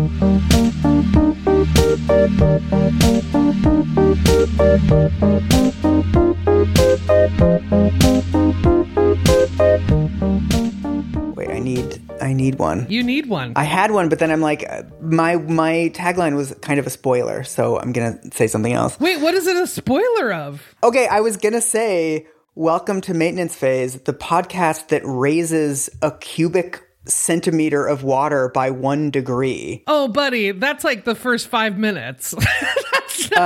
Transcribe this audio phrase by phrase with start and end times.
[0.00, 0.08] Wait,
[11.50, 12.86] I need I need one.
[12.88, 13.52] You need one.
[13.56, 16.90] I had one, but then I'm like, uh, my my tagline was kind of a
[16.90, 18.98] spoiler, so I'm gonna say something else.
[19.00, 20.62] Wait, what is it a spoiler of?
[20.82, 26.89] Okay, I was gonna say, welcome to maintenance phase, the podcast that raises a cubic
[27.06, 29.82] centimeter of water by one degree.
[29.86, 32.34] Oh, buddy, that's like the first five minutes.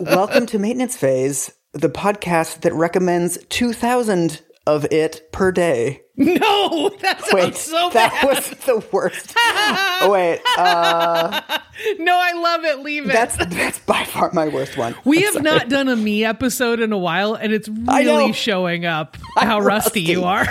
[0.00, 6.00] welcome to maintenance phase, the podcast that recommends two thousand of it per day.
[6.16, 8.26] no, that Wait, so that bad.
[8.26, 9.34] was the worst.
[9.36, 11.40] oh, wait, uh,
[11.98, 12.78] no, I love it.
[12.80, 13.12] Leave it.
[13.12, 14.94] that's that's by far my worst one.
[15.04, 15.44] we I'm have sorry.
[15.44, 20.00] not done a me episode in a while, and it's really showing up how rusty,
[20.00, 20.12] rusty.
[20.12, 20.46] you are.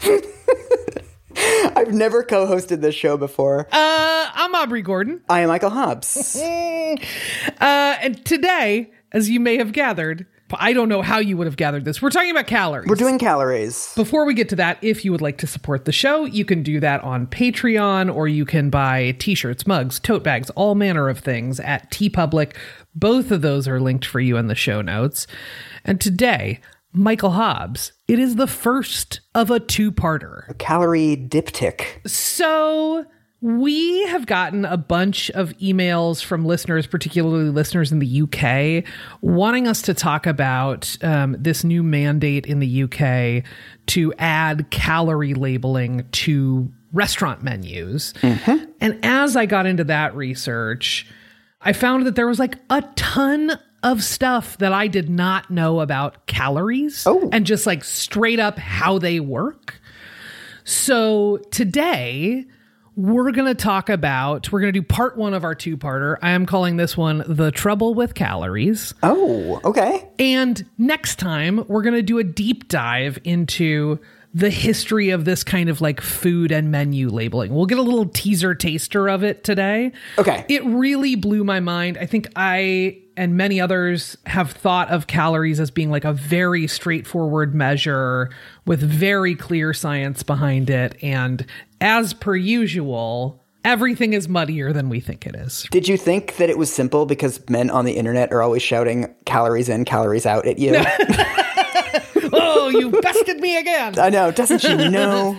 [1.76, 3.66] I've never co-hosted this show before.
[3.70, 5.22] Uh, I'm Aubrey Gordon.
[5.28, 6.40] I am Michael Hobbs.
[7.60, 11.56] Uh, and today, as you may have gathered, I don't know how you would have
[11.56, 12.00] gathered this.
[12.00, 12.88] We're talking about calories.
[12.88, 13.92] We're doing calories.
[13.94, 16.62] Before we get to that, if you would like to support the show, you can
[16.62, 21.08] do that on Patreon or you can buy t shirts, mugs, tote bags, all manner
[21.08, 22.56] of things at TeePublic.
[22.94, 25.26] Both of those are linked for you in the show notes.
[25.84, 26.60] And today,
[26.92, 30.56] Michael Hobbs, it is the first of a two parter.
[30.58, 32.08] Calorie diptych.
[32.08, 33.04] So
[33.40, 38.84] we have gotten a bunch of emails from listeners, particularly listeners in the UK,
[39.20, 43.44] wanting us to talk about um, this new mandate in the UK
[43.86, 48.12] to add calorie labeling to restaurant menus.
[48.80, 51.06] And as I got into that research,
[51.60, 55.80] I found that there was like a ton of stuff that I did not know
[55.80, 57.28] about calories Oh.
[57.32, 59.80] and just like straight up how they work.
[60.64, 62.46] So today
[62.96, 66.16] we're going to talk about, we're going to do part one of our two parter.
[66.20, 68.92] I am calling this one The Trouble with Calories.
[69.04, 70.08] Oh, okay.
[70.18, 74.00] And next time we're going to do a deep dive into
[74.34, 77.54] the history of this kind of like food and menu labeling.
[77.54, 79.92] We'll get a little teaser taster of it today.
[80.18, 80.44] Okay.
[80.48, 81.96] It really blew my mind.
[81.98, 86.68] I think I and many others have thought of calories as being like a very
[86.68, 88.30] straightforward measure
[88.64, 90.96] with very clear science behind it.
[91.02, 91.44] And
[91.80, 95.66] as per usual, everything is muddier than we think it is.
[95.72, 99.12] Did you think that it was simple because men on the internet are always shouting
[99.26, 100.74] calories in, calories out at you?
[102.32, 103.98] oh, you bested me again.
[103.98, 104.30] I know.
[104.30, 105.36] Doesn't she know?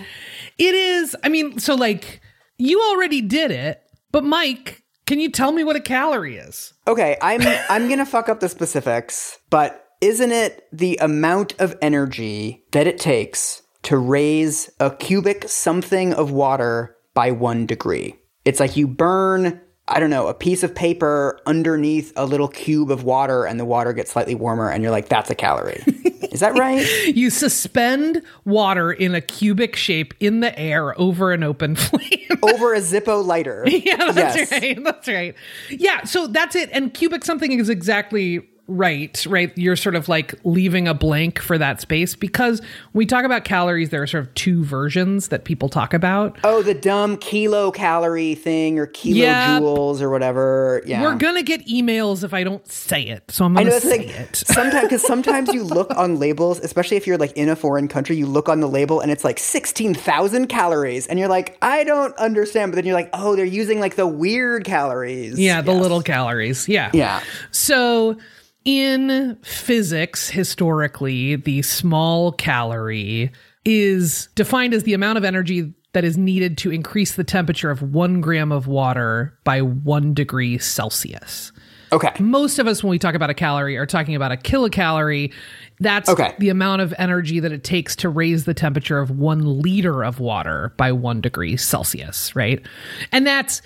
[0.58, 1.16] It is.
[1.24, 2.20] I mean, so like
[2.58, 4.79] you already did it, but Mike,
[5.10, 6.72] can you tell me what a calorie is?
[6.86, 12.62] Okay, I'm I'm gonna fuck up the specifics, but isn't it the amount of energy
[12.70, 18.20] that it takes to raise a cubic something of water by one degree?
[18.44, 19.60] It's like you burn,
[19.90, 23.64] I don't know, a piece of paper underneath a little cube of water and the
[23.64, 25.82] water gets slightly warmer and you're like, that's a calorie.
[26.30, 26.86] Is that right?
[27.08, 32.28] You suspend water in a cubic shape in the air over an open flame.
[32.42, 33.64] Over a Zippo lighter.
[33.66, 34.52] yeah, that's Yes.
[34.52, 34.84] right.
[34.84, 35.34] That's right.
[35.70, 36.70] Yeah, so that's it.
[36.72, 39.56] And cubic something is exactly right, right?
[39.58, 43.90] You're sort of like leaving a blank for that space because we talk about calories,
[43.90, 46.38] there are sort of two versions that people talk about.
[46.44, 50.82] Oh, the dumb kilocalorie thing or kilojoules or whatever.
[50.86, 51.02] Yeah.
[51.02, 54.08] We're gonna get emails if I don't say it, so I'm gonna know say like
[54.08, 54.36] it.
[54.46, 58.16] sometimes because sometimes you look on labels, especially if you're like in a foreign country,
[58.16, 61.84] you look on the label and it's like sixteen thousand calories, and you're like, I
[61.84, 62.72] don't understand.
[62.72, 65.38] But then you're like, oh, they're using like the weird calories.
[65.38, 65.82] Yeah, the Yes.
[65.82, 66.68] little calories.
[66.68, 66.90] Yeah.
[66.92, 67.20] Yeah.
[67.50, 68.16] So
[68.64, 73.30] in physics, historically, the small calorie
[73.64, 77.82] is defined as the amount of energy that is needed to increase the temperature of
[77.82, 81.52] one gram of water by one degree Celsius.
[81.92, 82.12] Okay.
[82.20, 85.32] Most of us, when we talk about a calorie, are talking about a kilocalorie.
[85.80, 86.34] That's Okay.
[86.38, 90.20] the amount of energy that it takes to raise the temperature of one liter of
[90.20, 92.64] water by one degree Celsius, right?
[93.10, 93.60] And that's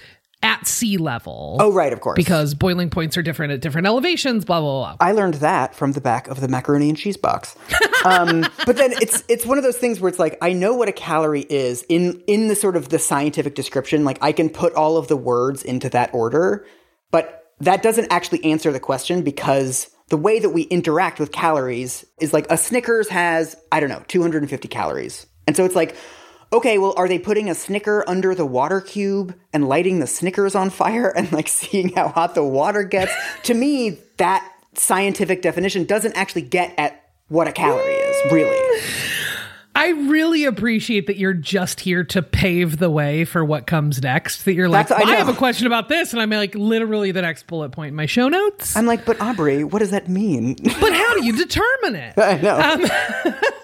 [0.44, 1.56] at sea level.
[1.58, 2.16] Oh, right, of course.
[2.16, 4.96] Because boiling points are different at different elevations, blah, blah, blah.
[5.00, 7.56] I learned that from the back of the macaroni and cheese box.
[8.04, 10.88] Um, but then it's it's one of those things where it's like I know what
[10.88, 14.04] a calorie is in in the sort of the scientific description.
[14.04, 16.66] Like I can put all of the words into that order,
[17.10, 22.04] but that doesn't actually answer the question because the way that we interact with calories
[22.20, 25.96] is like a Snickers has I don't know 250 calories, and so it's like.
[26.54, 30.54] Okay, well, are they putting a Snicker under the water cube and lighting the Snickers
[30.54, 33.12] on fire and like seeing how hot the water gets?
[33.42, 38.80] to me, that scientific definition doesn't actually get at what a calorie is, really.
[39.74, 44.44] I, really appreciate that you're just here to pave the way for what comes next.
[44.44, 47.22] That you're like, I I, have a question about this, and I'm like, literally the
[47.22, 48.76] next bullet point in my show notes.
[48.76, 50.54] I'm like, but Aubrey, what does that mean?
[50.62, 52.16] but how do you determine it?
[52.16, 52.56] I know.
[52.56, 53.34] Um,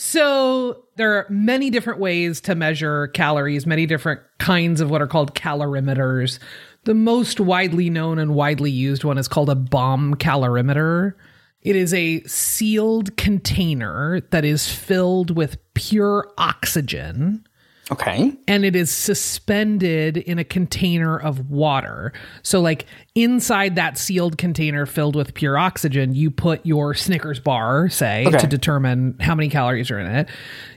[0.00, 5.08] So there are many different ways to measure calories, many different kinds of what are
[5.08, 6.38] called calorimeters.
[6.84, 11.14] The most widely known and widely used one is called a bomb calorimeter.
[11.62, 17.44] It is a sealed container that is filled with pure oxygen
[17.90, 18.32] okay.
[18.46, 22.12] and it is suspended in a container of water.
[22.42, 27.88] So, like inside that sealed container filled with pure oxygen, you put your Snickers bar,
[27.88, 28.38] say, Okay.
[28.38, 30.28] to determine how many calories are in it.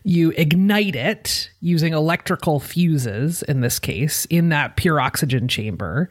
[0.03, 6.09] You ignite it using electrical fuses, in this case, in that pure oxygen chamber.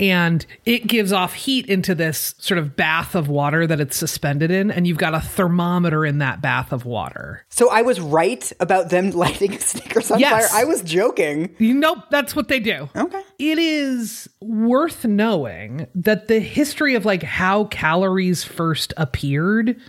[0.00, 4.50] And it gives off heat into this sort of bath of water that it's suspended
[4.50, 7.44] in, and you've got a thermometer in that bath of water.
[7.48, 10.50] So I was right about them lighting a Snickers on Yes.
[10.52, 10.60] fire.
[10.62, 11.54] I was joking.
[11.58, 12.88] Nope, that's what they do.
[12.94, 13.22] Okay.
[13.38, 19.80] It is worth knowing that the history of like how calories first appeared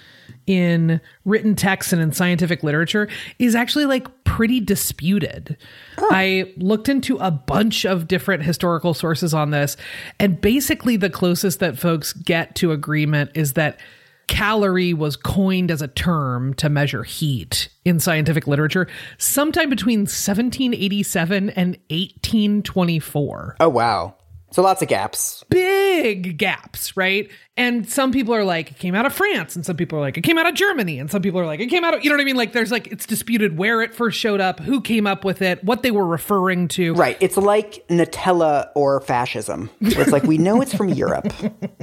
[0.50, 3.08] in written texts and in scientific literature
[3.38, 5.56] is actually like pretty disputed.
[6.00, 9.78] I looked into a bunch of different historical sources on this,
[10.20, 13.80] and basically the closest that folks get to agreement is that
[14.26, 18.88] calorie was coined as a term to measure heat in scientific literature
[19.18, 24.16] sometime between 1787 and 1824 Oh wow.
[24.52, 25.44] So lots of gaps.
[25.50, 27.30] big gaps, right?
[27.56, 30.18] And some people are like, it came out of France, and some people are like,
[30.18, 32.10] it came out of Germany, and some people are like, it came out of, you
[32.10, 32.38] know what I mean?
[32.38, 35.64] Like, there's like, it's disputed where it first showed up, who came up with it,
[35.64, 36.94] what they were referring to.
[36.94, 37.18] Right.
[37.20, 39.70] It's like Nutella or fascism.
[39.82, 41.34] It's like we know it's from Europe,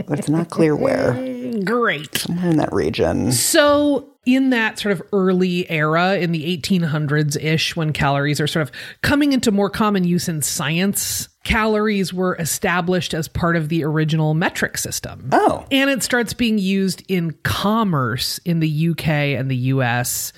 [0.06, 1.12] but it's not clear where.
[1.64, 2.18] Great.
[2.18, 3.32] Somewhere in that region.
[3.32, 8.62] So, in that sort of early era, in the 1800s ish, when calories are sort
[8.64, 8.72] of
[9.02, 14.34] coming into more common use in science, calories were established as part of the original
[14.34, 15.28] metric system.
[15.30, 15.64] Oh.
[15.70, 20.32] And it starts being used in commerce in the UK and the US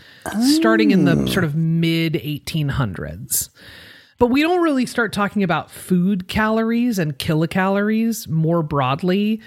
[0.54, 1.26] starting in the oh.
[1.26, 3.48] sort of mid 1800s.
[4.18, 9.40] But we don't really start talking about food calories and kilocalories more broadly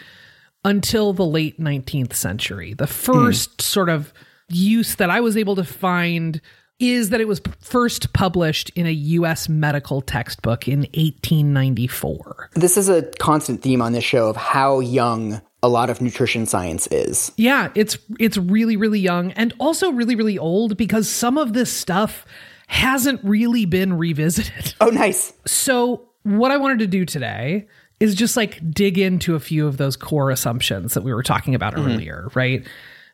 [0.64, 2.74] until the late 19th century.
[2.74, 4.14] The first sort of
[4.50, 6.42] use that I was able to find
[6.80, 12.50] is that it was first published in a US medical textbook in 1894.
[12.56, 16.48] This is a constant theme on this show of how young a lot of nutrition
[16.48, 17.32] science is.
[17.38, 21.72] Yeah, it's it's really really young and also really really old because some of this
[21.72, 22.26] stuff
[22.72, 24.74] hasn't really been revisited.
[24.82, 25.34] Oh, nice.
[25.46, 27.68] So, what I wanted to do today
[28.02, 31.54] is just like dig into a few of those core assumptions that we were talking
[31.54, 31.88] about mm-hmm.
[31.88, 32.68] earlier, right?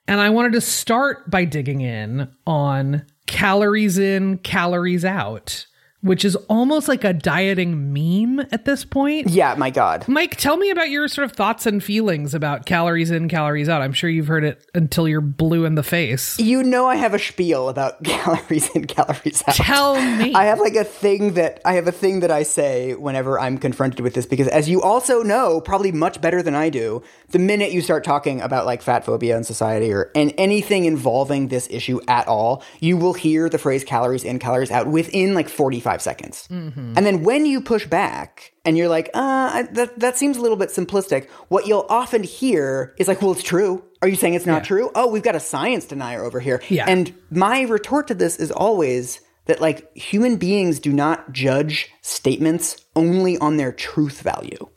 [0.07, 5.67] And I wanted to start by digging in on calories in, calories out,
[6.01, 9.29] which is almost like a dieting meme at this point.
[9.29, 10.07] Yeah, my God.
[10.07, 13.81] Mike, tell me about your sort of thoughts and feelings about calories in, calories out.
[13.81, 16.37] I'm sure you've heard it until you're blue in the face.
[16.39, 19.55] You know I have a spiel about calories in, calories out.
[19.55, 20.33] Tell me.
[20.35, 23.57] I have like a thing that I have a thing that I say whenever I'm
[23.57, 27.39] confronted with this because as you also know, probably much better than I do, the
[27.39, 31.67] minute you start talking about like fat phobia in society or and anything involving this
[31.71, 35.86] issue at all, you will hear the phrase calories in, calories out within like 45
[36.01, 36.47] seconds.
[36.49, 40.57] And then when you push back and you're like, uh, that, that seems a little
[40.57, 43.83] bit simplistic, what you'll often hear is like, well, it's true.
[44.01, 44.91] Are you saying it's not true?
[44.93, 46.61] Oh, we've got a science denier over here.
[46.69, 46.85] Yeah.
[46.87, 52.77] And my retort to this is always that like human beings do not judge statements
[52.95, 54.67] only on their truth value.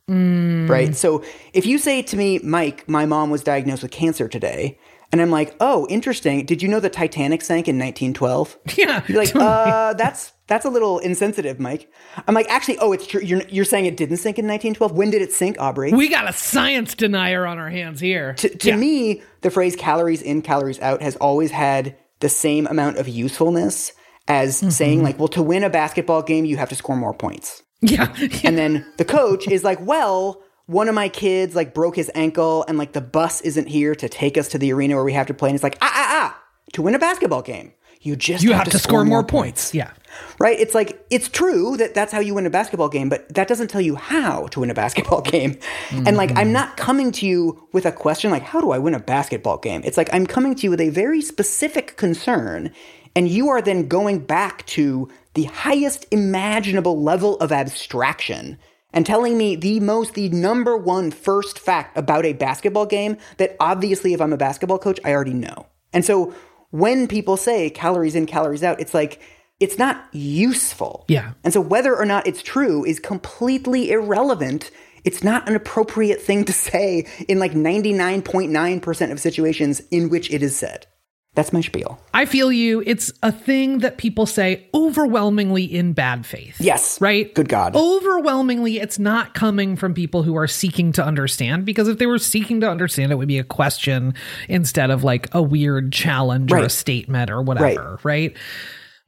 [0.68, 0.94] Right?
[0.96, 4.78] So if you say to me, Mike, my mom was diagnosed with cancer today,
[5.12, 6.44] and I'm like, "Oh, interesting.
[6.46, 9.02] Did you know the Titanic sank in 1912?" Yeah.
[9.08, 11.90] You're like, "Uh, that's that's a little insensitive, Mike."
[12.26, 13.20] I'm like, "Actually, oh, it's true.
[13.22, 14.92] You're you're saying it didn't sink in 1912?
[14.92, 18.34] When did it sink, Aubrey?" we got a science denier on our hands here.
[18.34, 22.98] to, to me, the phrase calories in, calories out has always had the same amount
[22.98, 23.92] of usefulness
[24.28, 27.62] as saying, like, well, to win a basketball game, you have to score more points.
[27.80, 28.14] yeah.
[28.44, 32.64] And then the coach is like, well, one of my kids like broke his ankle
[32.68, 35.26] and like the bus isn't here to take us to the arena where we have
[35.26, 35.48] to play.
[35.48, 36.42] And it's like, ah, ah, ah,
[36.74, 39.74] to win a basketball game, you just you have, to, score, more points.
[39.74, 39.90] Yeah.
[40.38, 40.58] right?
[40.58, 43.66] It's like it's true that that's how you win a basketball game, but that doesn't
[43.66, 45.58] tell you how to win a basketball game.
[45.90, 48.94] And like I'm not coming to you with a question like how do I win
[48.94, 49.82] a basketball game?
[49.84, 52.70] It's like I'm coming to you with a very specific concern
[53.16, 58.56] and you are then going back to the highest imaginable level of abstraction
[58.92, 63.56] and telling me the most the number one first fact about a basketball game that
[63.60, 65.66] obviously if I'm a basketball coach I already know.
[65.92, 66.34] And so
[66.70, 69.20] when people say calories in, calories out, it's like,
[69.58, 71.04] it's not useful.
[71.08, 71.32] Yeah.
[71.44, 74.70] And so whether or not it's true is completely irrelevant.
[75.04, 80.42] It's not an appropriate thing to say in like 99.9% of situations in which it
[80.42, 80.86] is said.
[81.34, 82.00] That's my spiel.
[82.12, 82.82] I feel you.
[82.84, 86.60] It's a thing that people say overwhelmingly in bad faith.
[86.60, 87.00] Yes.
[87.00, 87.32] Right?
[87.34, 87.76] Good God.
[87.76, 92.18] Overwhelmingly, it's not coming from people who are seeking to understand because if they were
[92.18, 94.14] seeking to understand, it would be a question
[94.48, 98.00] instead of like a weird challenge or a statement or whatever.
[98.02, 98.36] Right.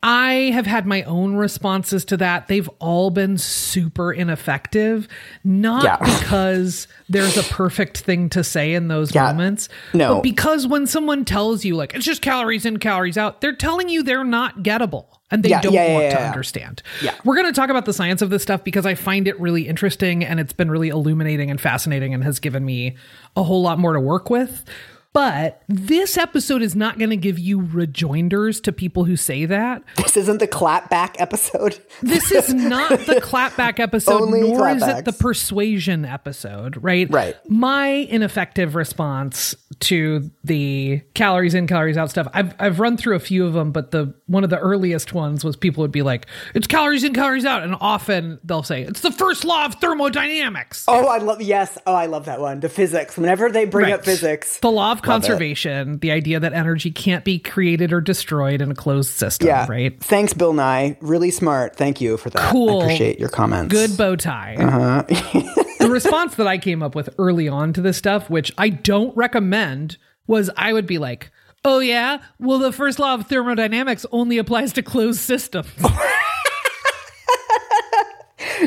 [0.02, 2.48] I have had my own responses to that.
[2.48, 5.06] They've all been super ineffective,
[5.44, 5.96] not Yeah.
[5.98, 9.26] because there's a perfect thing to say in those Yeah.
[9.30, 10.16] moments, No.
[10.16, 13.88] but because when someone tells you, like, it's just calories in, calories out, they're telling
[13.88, 16.82] you they're not gettable and they Yeah, don't want to understand.
[17.00, 17.14] Yeah.
[17.24, 19.68] We're going to talk about the science of this stuff because I find it really
[19.68, 22.96] interesting and it's been really illuminating and fascinating and has given me
[23.36, 24.64] a whole lot more to work with.
[25.12, 29.82] But this episode is not going to give you rejoinders to people who say that.
[29.96, 31.78] This isn't the clapback episode.
[32.00, 37.10] This is not the clapback episode, Only nor is it the persuasion episode, right?
[37.10, 37.36] Right.
[37.46, 42.28] My ineffective response to the calories in, calories out stuff.
[42.32, 45.44] I've I've run through a few of them, but the one of the earliest ones
[45.44, 49.00] was people would be like, "It's calories in, calories out," and often they'll say, "It's
[49.00, 51.78] the first law of thermodynamics." Oh, I love yes.
[51.86, 52.60] Oh, I love that one.
[52.60, 53.16] The physics.
[53.16, 54.58] Whenever they bring up physics.
[54.60, 58.74] The law of conservation, the idea that energy can't be created or destroyed in a
[58.74, 59.66] closed system, Yeah.
[59.68, 60.02] right?
[60.02, 60.96] Thanks, Bill Nye.
[61.00, 61.76] Really smart.
[61.76, 62.50] Thank you for that.
[62.50, 62.80] Cool.
[62.80, 63.72] I appreciate your comments.
[63.72, 64.56] Good bow tie.
[64.58, 65.02] Uh-huh.
[65.78, 69.14] the response that I came up with early on to this stuff, which I don't
[69.16, 71.30] recommend, was I would be like,
[71.64, 72.18] oh, yeah?
[72.38, 75.68] Well, the first law of thermodynamics only applies to closed systems.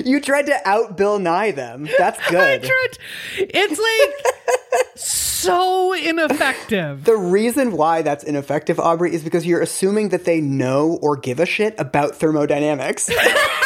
[0.04, 1.88] You tried to out Bill Nye them.
[1.98, 2.64] That's good.
[2.64, 2.98] tried-
[3.38, 7.06] it's like so ineffective.
[7.06, 11.40] The reason why that's ineffective, Aubrey, is because you're assuming that they know or give
[11.40, 13.10] a shit about thermodynamics.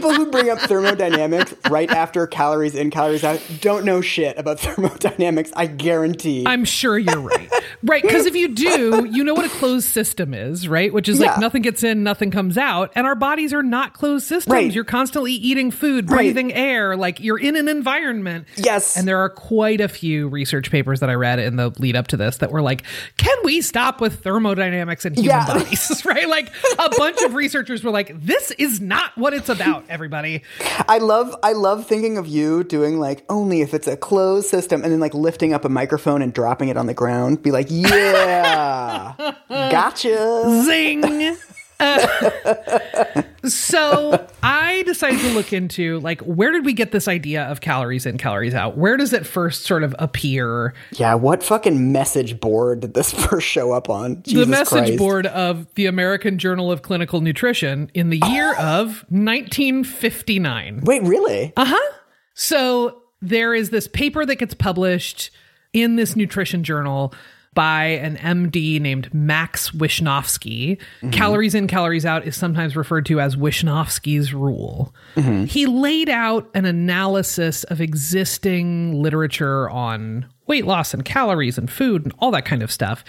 [0.00, 4.58] People who bring up thermodynamics right after calories in, calories out don't know shit about
[4.60, 6.44] thermodynamics, I guarantee.
[6.46, 7.50] I'm sure you're right.
[7.82, 8.02] Right.
[8.02, 10.92] Because if you do, you know what a closed system is, right?
[10.92, 12.92] Which is like nothing gets in, nothing comes out.
[12.94, 14.52] And our bodies are not closed systems.
[14.52, 14.72] Right.
[14.72, 16.18] You're constantly eating food, Right.
[16.18, 16.96] breathing air.
[16.96, 18.46] Like you're in an environment.
[18.56, 18.96] yes.
[18.96, 22.08] And there are quite a few research papers that I read in the lead up
[22.08, 22.82] to this that were like,
[23.16, 25.46] can we stop with thermodynamics in human Yeah.
[25.46, 26.02] bodies?
[26.06, 26.28] right?
[26.28, 30.42] Like a bunch of researchers were like, this is not what it's about, everybody.
[30.88, 34.82] I love I love thinking of you doing like only if it's a closed system
[34.82, 37.42] and then like lifting up a microphone and dropping it on the ground.
[37.42, 39.14] Be like, yeah,
[39.48, 40.62] gotcha.
[40.64, 41.36] Zing.
[41.80, 47.60] Uh, so I decided to look into like where did we get this idea of
[47.60, 48.76] calories in, calories out?
[48.76, 50.74] Where does it first sort of appear?
[50.92, 54.22] Yeah, what fucking message board did this first show up on?
[54.22, 54.98] Jesus the message Christ.
[54.98, 60.82] board of the American Journal of Clinical Nutrition in the year of 1959.
[60.84, 61.52] Wait, really?
[61.56, 61.94] Uh-huh.
[62.34, 65.30] So there is this paper that gets published
[65.72, 67.14] in this nutrition journal
[67.60, 70.78] by an MD named Max Wishnofsky.
[70.78, 71.10] Mm-hmm.
[71.10, 74.94] Calories in, calories out is sometimes referred to as Wishnofsky's rule.
[75.14, 75.44] Mm-hmm.
[75.44, 82.04] He laid out an analysis of existing literature on weight loss and calories and food
[82.04, 83.04] and all that kind of stuff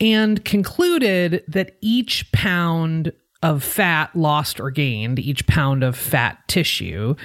[0.00, 3.12] and concluded that each pound
[3.42, 7.16] of fat lost or gained, each pound of fat tissue,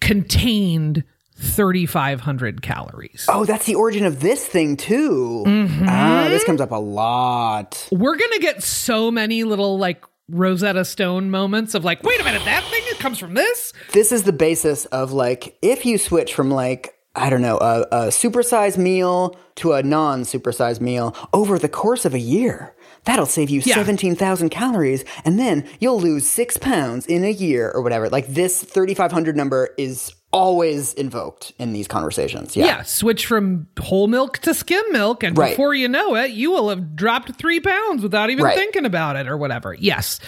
[0.00, 1.04] contained
[1.38, 3.26] 3,500 calories.
[3.28, 5.44] Oh, that's the origin of this thing too.
[5.86, 7.88] Ah, this comes up a lot.
[7.92, 12.24] We're going to get so many little like Rosetta Stone moments of like, wait a
[12.24, 13.72] minute, that thing it comes from this?
[13.92, 17.80] This is the basis of like if you switch from like I don't know a,
[17.90, 22.74] a supersized meal to a non-supersized meal over the course of a year.
[23.04, 23.74] That'll save you Yeah.
[23.76, 28.08] 17,000 calories and then you'll lose six pounds in a year or whatever.
[28.08, 32.56] Like this 3,500 number is always invoked in these conversations.
[32.56, 32.66] Yeah.
[32.66, 35.50] Yeah, switch from whole milk to skim milk, and Right.
[35.50, 38.56] before you know it, you will have dropped three pounds without even Right.
[38.56, 39.74] thinking about it or whatever.
[39.78, 40.20] Yes.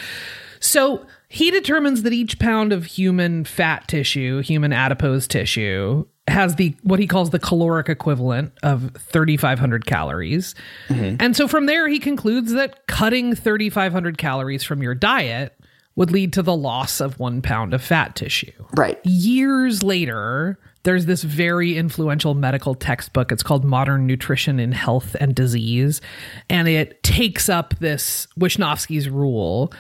[0.59, 6.77] So he determines that each pound of human fat tissue, human adipose tissue, has the
[6.83, 10.55] what he calls the caloric equivalent of 3500 calories.
[10.89, 11.17] Mm-hmm.
[11.19, 15.55] And so from there he concludes that cutting 3500 calories from your diet
[15.97, 18.99] would lead to the loss of 1 pound of fat tissue Right.
[19.05, 23.31] years later, there's this very influential medical textbook.
[23.33, 26.01] It's called Modern Nutrition in Health and Disease.
[26.49, 29.73] And it takes up this Wishnofsky's rule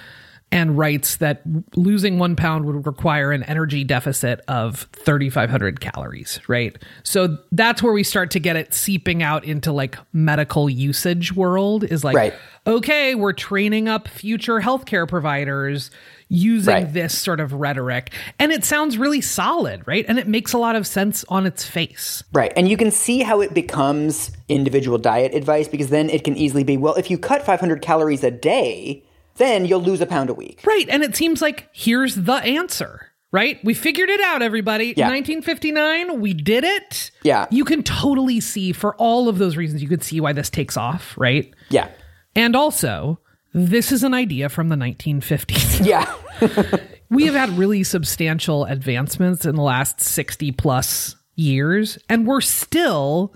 [0.52, 1.42] and writes that
[1.76, 6.76] losing one pound would require an energy deficit of 3,500 calories, right?
[7.04, 11.84] So that's where we start to get it seeping out into like medical usage world
[11.84, 12.34] is like, Right.
[12.66, 15.90] okay, we're training up future healthcare providers
[16.28, 16.92] using Right.
[16.92, 18.12] this sort of rhetoric.
[18.38, 20.04] And it sounds really solid, right?
[20.08, 22.24] And it makes a lot of sense on its face.
[22.32, 22.52] Right.
[22.56, 26.64] And you can see how it becomes individual diet advice because then it can easily
[26.64, 29.04] be well, if you cut 500 calories a day,
[29.36, 30.62] then you'll lose a pound a week.
[30.64, 30.88] Right.
[30.88, 33.58] And it seems like here's the answer, right?
[33.64, 34.94] We figured it out, everybody.
[34.96, 35.08] Yeah.
[35.08, 37.10] 1959, we did it.
[37.22, 37.46] Yeah.
[37.50, 40.76] You can totally see, for all of those reasons, you could see why this takes
[40.76, 41.52] off, right?
[41.70, 41.88] Yeah.
[42.36, 43.20] And also,
[43.52, 45.84] this is an idea from the 1950s.
[45.86, 46.14] Yeah.
[47.10, 53.34] we have had really substantial advancements in the last 60 plus years, and we're still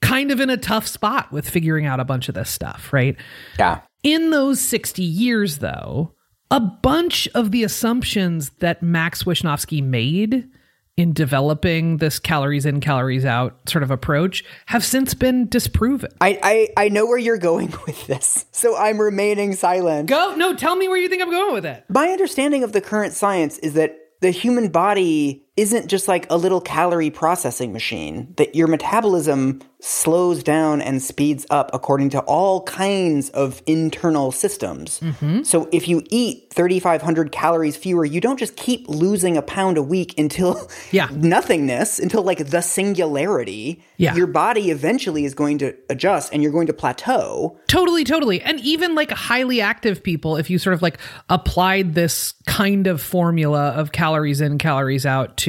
[0.00, 3.16] kind of in a tough spot with figuring out a bunch of this stuff, right?
[3.58, 3.80] yeah.
[4.02, 6.14] In those 60 years, though,
[6.50, 10.48] a bunch of the assumptions that Max Wishnofsky made
[10.96, 16.10] in developing this calories in, calories out sort of approach have since been disproven.
[16.20, 20.08] I, I, I know where you're going with this, so I'm remaining silent.
[20.08, 21.84] Go, no, tell me where you think I'm going with it.
[21.88, 26.36] My understanding of the current science is that the human body isn't just like a
[26.36, 32.62] little calorie processing machine, that your metabolism slows down and speeds up according to all
[32.64, 34.98] kinds of internal systems.
[34.98, 35.42] Mm-hmm.
[35.44, 39.82] So if you eat 3,500 calories fewer, you don't just keep losing a pound a
[39.82, 41.08] week until Yeah.
[41.12, 43.80] nothingness, until like the singularity.
[43.98, 44.16] Yeah.
[44.16, 47.56] Your body eventually is going to adjust and you're going to plateau.
[47.68, 48.40] Totally, totally.
[48.42, 50.98] And even like highly active people, if you sort of like
[51.28, 55.47] applied this kind of formula of calories in, calories out to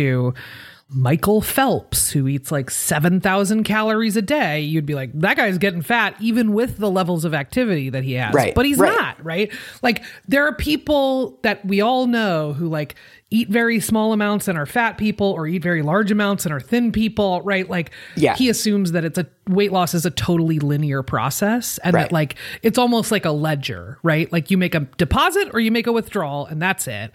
[0.91, 5.83] Michael Phelps, who eats like 7,000 calories a day, you'd be like, that guy's getting
[5.83, 8.33] fat, even with the levels of activity that he has.
[8.33, 8.91] Right, But he's right.
[8.97, 9.51] not, right?
[9.83, 12.95] Like, there are people that we all know who like
[13.29, 16.59] eat very small amounts and are fat people, or eat very large amounts and are
[16.59, 17.69] thin people, right?
[17.69, 18.35] Like, Yeah.
[18.35, 22.05] he assumes that it's a weight loss is a totally linear process and Right.
[22.05, 24.31] that like it's almost like a ledger, right?
[24.33, 27.11] Like you make a deposit or you make a withdrawal and that's it.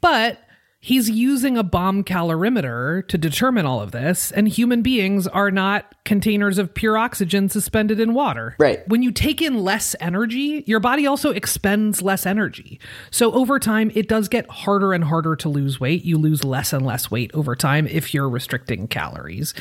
[0.00, 0.38] But
[0.82, 5.94] he's using a bomb calorimeter to determine all of this and human beings are not
[6.04, 8.56] containers of pure oxygen suspended in water.
[8.58, 8.86] Right.
[8.88, 12.80] When you take in less energy, your body also expends less energy.
[13.10, 16.04] So over time it does get harder and harder to lose weight.
[16.04, 19.52] You lose less and less weight over time if you're restricting calories.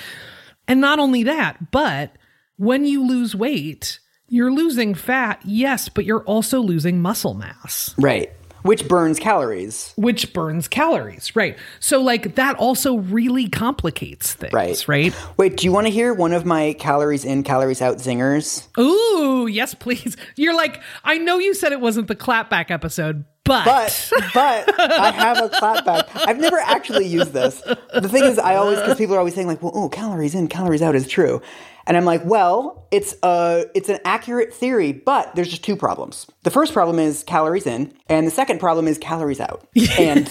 [0.70, 2.16] And not only that, but
[2.56, 8.32] when you lose weight, you're losing fat, yes, but you're also losing muscle mass, Right.
[8.64, 9.94] Which burns calories.
[9.96, 11.58] which burns calories, right?
[11.80, 14.86] So, like, that also really complicates things, Right.
[14.88, 15.16] right?
[15.38, 18.68] Wait, do you want to hear one of my calories in, calories out zingers?
[18.80, 20.18] Ooh, yes, please.
[20.36, 25.12] You're like, I know you said it wasn't the clapback episode, but, But but I
[25.12, 26.08] have a clapback.
[26.16, 27.62] I've never actually used this.
[27.94, 30.48] The thing is, I always because people are always saying like, "Well, oh, calories in,
[30.48, 31.42] calories out is true,"
[31.86, 36.28] and I'm like, "Well, it's a it's an accurate theory, but there's just two problems.
[36.44, 39.68] The first problem is calories in, and the second problem is calories out.
[40.00, 40.28] And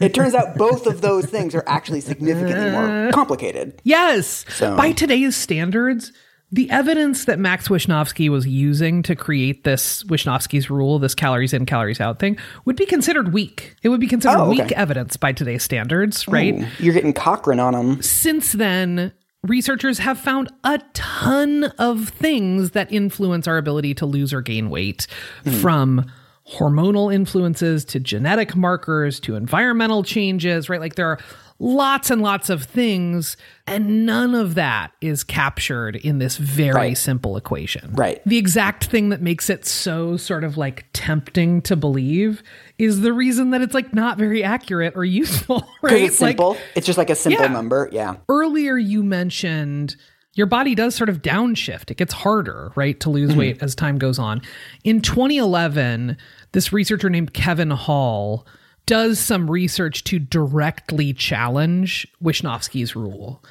[0.00, 3.80] it turns out both of those things are actually significantly more complicated.
[3.84, 6.12] yes, So- by today's standards,
[6.52, 11.66] the evidence that Max Wishnofsky was using to create this Wishnofsky's rule, this calories in,
[11.66, 13.74] calories out thing, would be considered weak.
[13.82, 14.62] It would be considered Oh, okay.
[14.62, 16.54] weak evidence by today's standards, right?
[16.54, 18.00] Ooh, You're getting Cochrane on them.
[18.02, 24.32] since then, researchers have found a ton of things that influence our ability to lose
[24.32, 25.06] or gain weight
[25.44, 25.50] hmm.
[25.50, 26.10] from
[26.48, 30.80] hormonal influences to genetic markers to environmental changes, right?
[30.80, 31.18] Like there are
[31.58, 36.98] lots and lots of things, and none of that is captured in this very Right.
[36.98, 37.92] simple equation.
[37.94, 38.20] Right.
[38.26, 42.42] The exact thing that makes it so sort of like tempting to believe
[42.78, 46.02] is the reason that it's like not very accurate or useful, right?
[46.02, 46.56] It's Like, simple.
[46.74, 47.52] it's just like a simple Yeah.
[47.52, 47.88] number.
[47.92, 48.16] Yeah.
[48.28, 49.96] earlier you mentioned
[50.34, 51.90] your body does sort of downshift.
[51.90, 53.38] It gets harder, right, to lose mm-hmm.
[53.38, 54.42] weight as time goes on.
[54.84, 56.18] In 2011,
[56.52, 58.46] this researcher named Kevin Hall
[58.86, 63.44] does some research to directly challenge Wishnofsky's rule.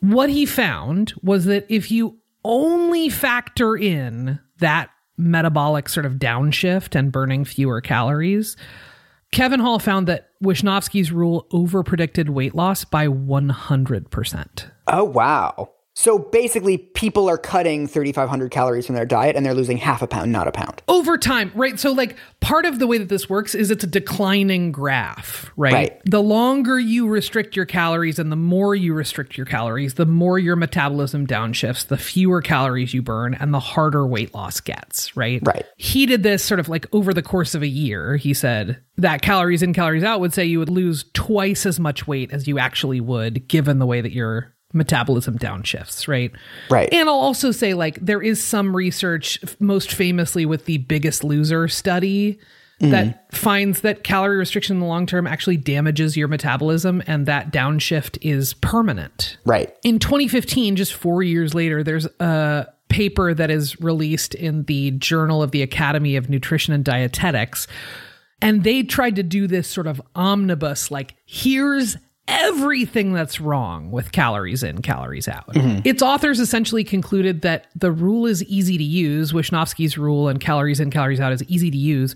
[0.00, 6.94] What he found was that if you only factor in that metabolic sort of downshift
[6.94, 8.56] and burning fewer calories,
[9.30, 14.70] Kevin Hall found that Wishnofsky's rule overpredicted weight loss by 100%.
[14.88, 15.70] Oh wow.
[15.96, 20.06] So basically, people are cutting 3,500 calories from their diet and they're losing half a
[20.06, 20.82] pound, not a pound.
[20.88, 21.78] over time, right?
[21.78, 25.72] So, like, part of the way that this works is it's a declining graph, right?
[25.72, 26.00] Right.
[26.04, 30.38] The longer you restrict your calories and the more you restrict your calories, the more
[30.38, 35.40] your metabolism downshifts, the fewer calories you burn, and the harder weight loss gets, right?
[35.44, 35.64] Right.
[35.76, 38.16] He did this sort of like over the course of a year.
[38.16, 42.06] He said that calories in, calories out would say you would lose twice as much
[42.06, 46.32] weight as you actually would, given the way that your metabolism downshifts, right?
[46.68, 46.92] Right.
[46.92, 51.68] And I'll also say, like, there is some research, most famously with the Biggest Loser
[51.68, 52.38] study,
[52.80, 57.52] that finds that calorie restriction in the long term actually damages your metabolism and that
[57.52, 59.38] downshift is permanent.
[59.44, 59.74] Right.
[59.84, 65.42] In 2015, just four years later, there's a paper that is released in the Journal
[65.42, 67.66] of the Academy of Nutrition and Dietetics.
[68.42, 74.12] And they tried to do this sort of omnibus, like, here's everything that's wrong with
[74.12, 75.44] calories in, calories out.
[75.54, 80.80] Its authors essentially concluded that the rule is easy to use, Wishnofsky's rule and calories
[80.80, 82.14] in, calories out is easy to use,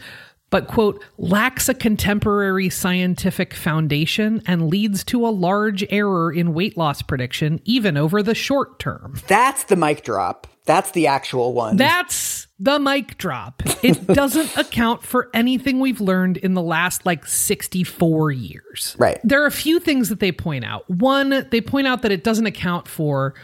[0.51, 6.79] but, quote, lacks a contemporary scientific foundation and leads to a large error in weight
[6.79, 9.21] loss prediction, even over the short term.
[9.27, 10.47] That's the mic drop.
[10.65, 11.77] That's the actual one.
[11.77, 13.63] That's the mic drop.
[13.85, 18.97] It doesn't account for anything we've learned in the last like 64 years.
[18.99, 19.21] Right.
[19.23, 20.89] There are a few things that they point out.
[20.91, 23.35] One, they point out that it doesn't account for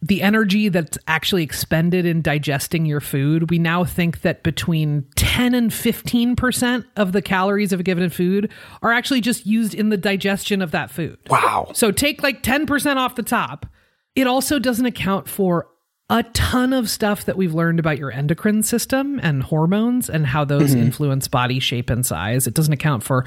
[0.00, 3.50] the energy that's actually expended in digesting your food.
[3.50, 8.52] We now think that between 10 and 15% of the calories of a given food
[8.80, 11.18] are actually just used in the digestion of that food.
[11.28, 11.70] wow.
[11.74, 13.66] So take like 10% off the top.
[14.14, 15.68] It also doesn't account for
[16.10, 20.44] a ton of stuff that we've learned about your endocrine system and hormones and how
[20.44, 20.84] those mm-hmm.
[20.84, 22.46] influence body shape and size.
[22.46, 23.26] It doesn't account for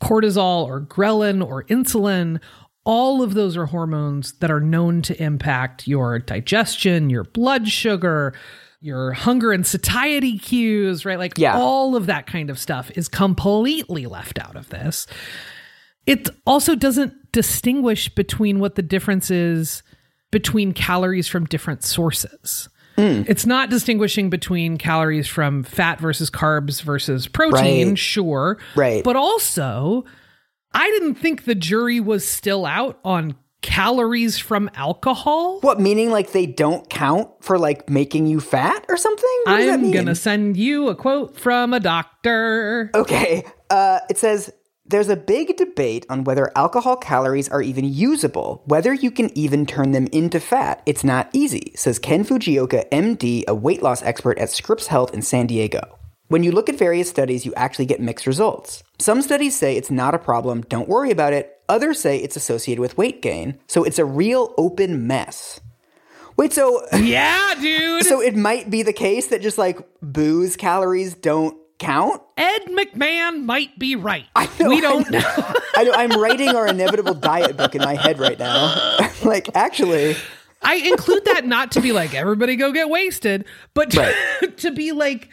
[0.00, 2.40] cortisol or ghrelin or insulin.
[2.84, 8.34] All of those are hormones that are known to impact your digestion, your blood sugar,
[8.80, 11.18] your hunger and satiety cues, right?
[11.18, 11.56] Like Yeah.
[11.56, 15.06] all of that kind of stuff is completely left out of this.
[16.06, 19.82] It also doesn't distinguish between what the difference is
[20.32, 22.68] between calories from different sources.
[22.98, 27.98] It's not distinguishing between calories from fat versus carbs versus protein, Right.
[27.98, 28.58] sure.
[28.76, 29.02] Right.
[29.02, 30.04] But also,
[30.72, 35.60] I didn't think the jury was still out on calories from alcohol.
[35.62, 39.40] What meaning like they don't count for like making you fat or something?
[39.44, 42.90] What I'm going to send you a quote from a doctor.
[42.94, 43.44] Okay.
[43.70, 44.52] Uh, it says
[44.84, 49.64] there's a big debate on whether alcohol calories are even usable, whether you can even
[49.64, 50.82] turn them into fat.
[50.86, 55.22] It's not easy, says Ken Fujioka, MD, a weight loss expert at Scripps Health in
[55.22, 55.98] San Diego.
[56.28, 58.82] When you look at various studies, you actually get mixed results.
[58.98, 61.60] Some studies say it's not a problem, don't worry about it.
[61.68, 65.60] Others say it's associated with weight gain, so it's a real open mess.
[66.36, 68.04] Wait, so Yeah, dude.
[68.04, 72.22] so it might be the case that just like booze calories don't count?
[72.36, 74.24] Ed McMahon might be right.
[74.58, 75.20] know, we don't know.
[75.74, 79.08] I know, I'm writing our inevitable diet book in my head right now.
[79.24, 80.16] like, actually,
[80.62, 84.92] I include that not to be like everybody go get wasted, but to, to be
[84.92, 85.28] like,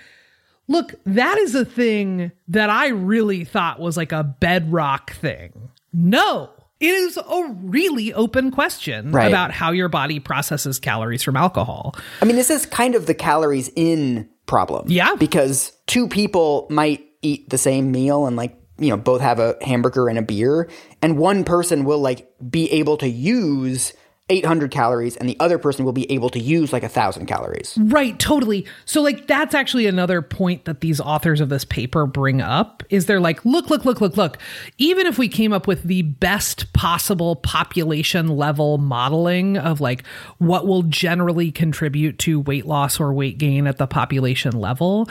[0.68, 5.70] look, that is a thing that I really thought was like a bedrock thing.
[5.94, 9.28] No, it is a really open question Right.
[9.28, 11.96] about how your body processes calories from alcohol.
[12.22, 14.86] I mean, this is kind of the calories in problem.
[14.90, 15.16] Yeah.
[15.16, 19.56] Because two people might eat the same meal and like, you know, both have a
[19.62, 20.70] hamburger and a beer,
[21.02, 23.94] and one person will like be able to use
[24.30, 27.78] 800 calories and the other person will be able to use like a thousand calories.
[27.80, 28.66] Right, totally.
[28.86, 33.06] So like that's actually another point that these authors of this paper bring up is
[33.06, 34.38] they're like, look, look, look, look, look.
[34.78, 40.06] Even if we came up with the best possible population level modeling of like
[40.38, 45.10] what will generally contribute to weight loss or weight gain at the population level,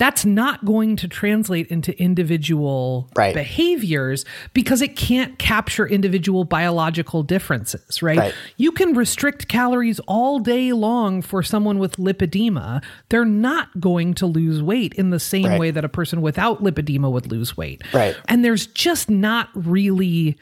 [0.00, 3.34] that's not going to translate into individual Right.
[3.34, 8.18] behaviors because it can't capture individual biological differences, right?
[8.18, 8.34] Right.
[8.56, 12.82] You can restrict calories all day long for someone with lipedema.
[13.10, 15.60] They're not going to lose weight in the same Right.
[15.60, 17.82] way that a person without lipedema would lose weight.
[17.92, 18.16] Right.
[18.26, 20.38] And there's just not really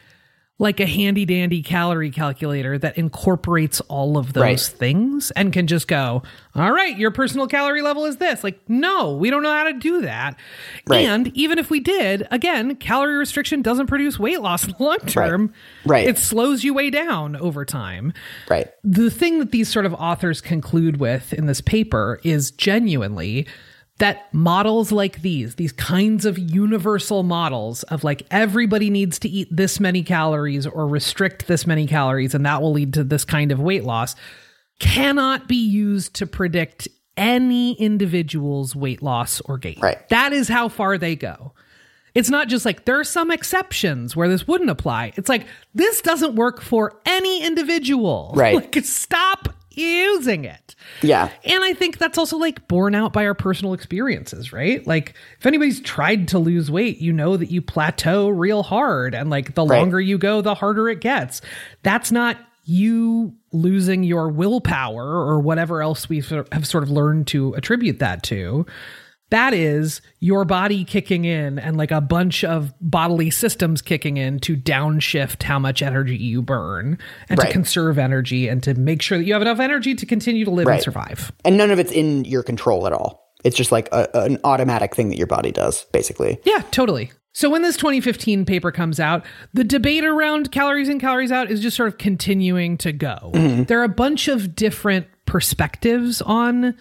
[0.61, 4.61] like a handy dandy calorie calculator that incorporates all of those Right.
[4.61, 6.23] things and can just go,
[6.57, 8.42] all right, your personal calorie level is this.
[8.42, 10.37] Like, no, we don't know how to do that.
[10.88, 11.07] Right.
[11.07, 14.99] And even if we did, again, calorie restriction doesn't produce weight loss in the long
[15.07, 15.53] term.
[15.87, 16.09] Right.
[16.09, 18.12] It slows you way down over time.
[18.49, 18.68] Right.
[18.83, 23.47] The thing that these sort of authors conclude with in this paper is genuinely
[23.98, 29.48] that models like these, these kinds of universal models of like everybody needs to eat
[29.50, 33.50] this many calories or restrict this many calories, and that will lead to this kind
[33.50, 34.14] of weight loss,
[34.78, 39.78] cannot be used to predict any individual's weight loss or gain.
[39.82, 40.08] Right.
[40.08, 41.52] That is how far they go.
[42.14, 45.12] It's not just like there are some exceptions where this wouldn't apply.
[45.16, 48.32] It's like this doesn't work for any individual.
[48.34, 48.54] Right.
[48.58, 49.48] Like stop
[49.79, 50.75] using it.
[51.03, 51.31] Yeah.
[51.45, 54.87] And I think that's also like borne out by our personal experiences, right?
[54.87, 59.31] Like if anybody's tried to lose weight, you know that you plateau real hard and
[59.31, 59.79] like the Right.
[59.79, 61.41] longer you go, the harder it gets.
[61.83, 66.21] That's not you losing your willpower or whatever else we
[66.53, 68.67] have sort of learned to attribute that to.
[69.31, 74.38] That is your body kicking in and like a bunch of bodily systems kicking in
[74.41, 79.19] to downshift how much energy you burn and to conserve energy and to make sure
[79.19, 81.31] that you have enough energy to continue to live and survive.
[81.45, 83.29] And none of it's in your control at all.
[83.45, 86.41] It's just like a, an automatic thing that your body does, basically.
[86.45, 87.12] Yeah, totally.
[87.33, 91.61] So when this 2015 paper comes out, the debate around calories in, calories out is
[91.61, 93.31] just sort of continuing to go.
[93.33, 93.64] Mm-hmm.
[93.64, 96.75] There are a bunch of different perspectives on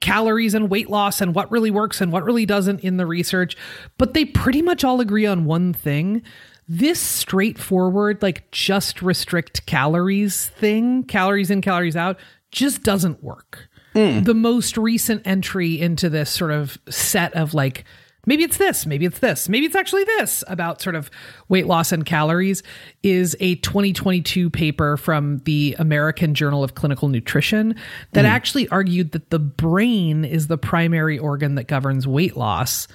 [0.00, 3.56] calories and weight loss and what really works and what really doesn't in the research,
[3.96, 6.22] but they pretty much all agree on one thing.
[6.68, 12.18] This straightforward, like just restrict calories thing, calories in, calories out,
[12.52, 13.68] just doesn't work.
[13.94, 14.22] Hmm.
[14.22, 17.84] The most recent entry into this sort of set of like,
[18.28, 21.10] maybe it's this, maybe it's this, maybe it's actually this about sort of
[21.48, 22.62] weight loss and calories
[23.02, 27.74] is a 2022 paper from the American Journal of Clinical Nutrition
[28.12, 28.30] that hmm.
[28.30, 32.86] actually argued that the brain is the primary organ that governs weight loss.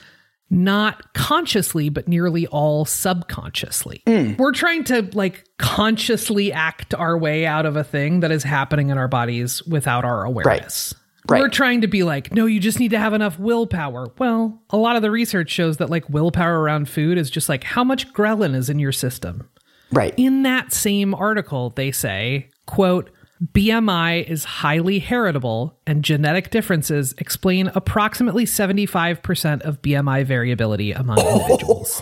[0.49, 4.03] Not consciously, but nearly all subconsciously.
[4.05, 4.33] Hmm.
[4.37, 8.89] We're trying to like consciously act our way out of a thing that is happening
[8.89, 10.93] in our bodies without our awareness.
[10.93, 11.02] Right.
[11.29, 14.07] We're trying to be like, no, you just need to have enough willpower.
[14.17, 17.63] Well, a lot of the research shows that like willpower around food is just like
[17.63, 19.49] how much ghrelin is in your system.
[19.91, 20.13] Right.
[20.17, 23.09] In that same article, they say, quote,
[23.51, 32.01] BMI is highly heritable and genetic differences explain approximately 75% of BMI variability among individuals.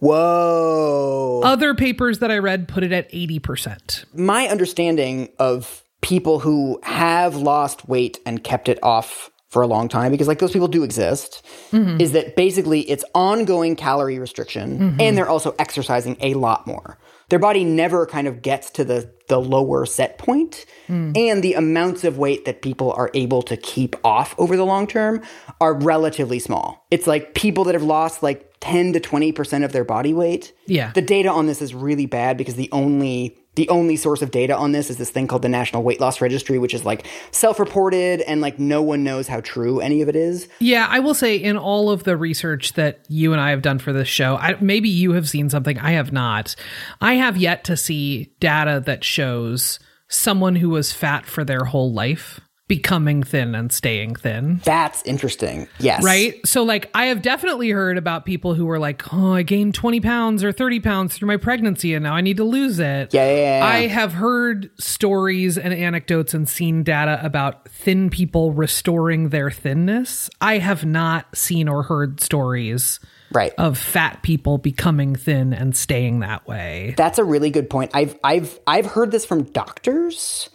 [0.00, 1.40] Whoa.
[1.44, 4.04] Other papers that I read put it at 80%.
[4.14, 9.88] My understanding of people who have lost weight and kept it off for a long
[9.88, 12.00] time, because like those people do exist, mm-hmm.
[12.00, 15.00] is that basically it's ongoing calorie restriction mm-hmm.
[15.00, 16.98] and they're also exercising a lot more.
[17.28, 21.16] Their body never kind of gets to the, the lower set point, mm.
[21.16, 24.86] and the amounts of weight that people are able to keep off over the long
[24.86, 25.22] term
[25.58, 26.86] are relatively small.
[26.90, 30.52] It's like people that have lost like 10 to 20% of their body weight.
[30.66, 30.92] Yeah.
[30.92, 34.56] The data on this is really bad because the only the only source of data
[34.56, 38.22] on this is this thing called the National Weight Loss Registry, which is like self-reported
[38.22, 40.48] and like no one knows how true any of it is.
[40.58, 43.78] Yeah, I will say in all of the research that you and I have done
[43.78, 46.56] for this show, I, maybe you have seen something I have not.
[47.00, 51.92] I have yet to see data that shows someone who was fat for their whole
[51.92, 52.40] life
[52.72, 54.58] becoming thin and staying thin.
[54.64, 55.68] That's interesting.
[55.78, 56.02] Yes.
[56.02, 56.40] Right.
[56.46, 60.00] So, like, I have definitely heard about people who were like, oh, I gained 20
[60.00, 63.12] pounds or 30 pounds through my pregnancy and now I need to lose it.
[63.12, 63.64] Yeah, yeah, yeah, yeah.
[63.66, 70.30] I have heard stories and anecdotes and seen data about thin people restoring their thinness.
[70.40, 73.00] I have not seen or heard stories
[73.32, 73.52] Right.
[73.58, 76.94] of fat people becoming thin and staying that way.
[76.96, 77.90] That's a really good point.
[77.92, 80.48] I've I've I've heard this from doctors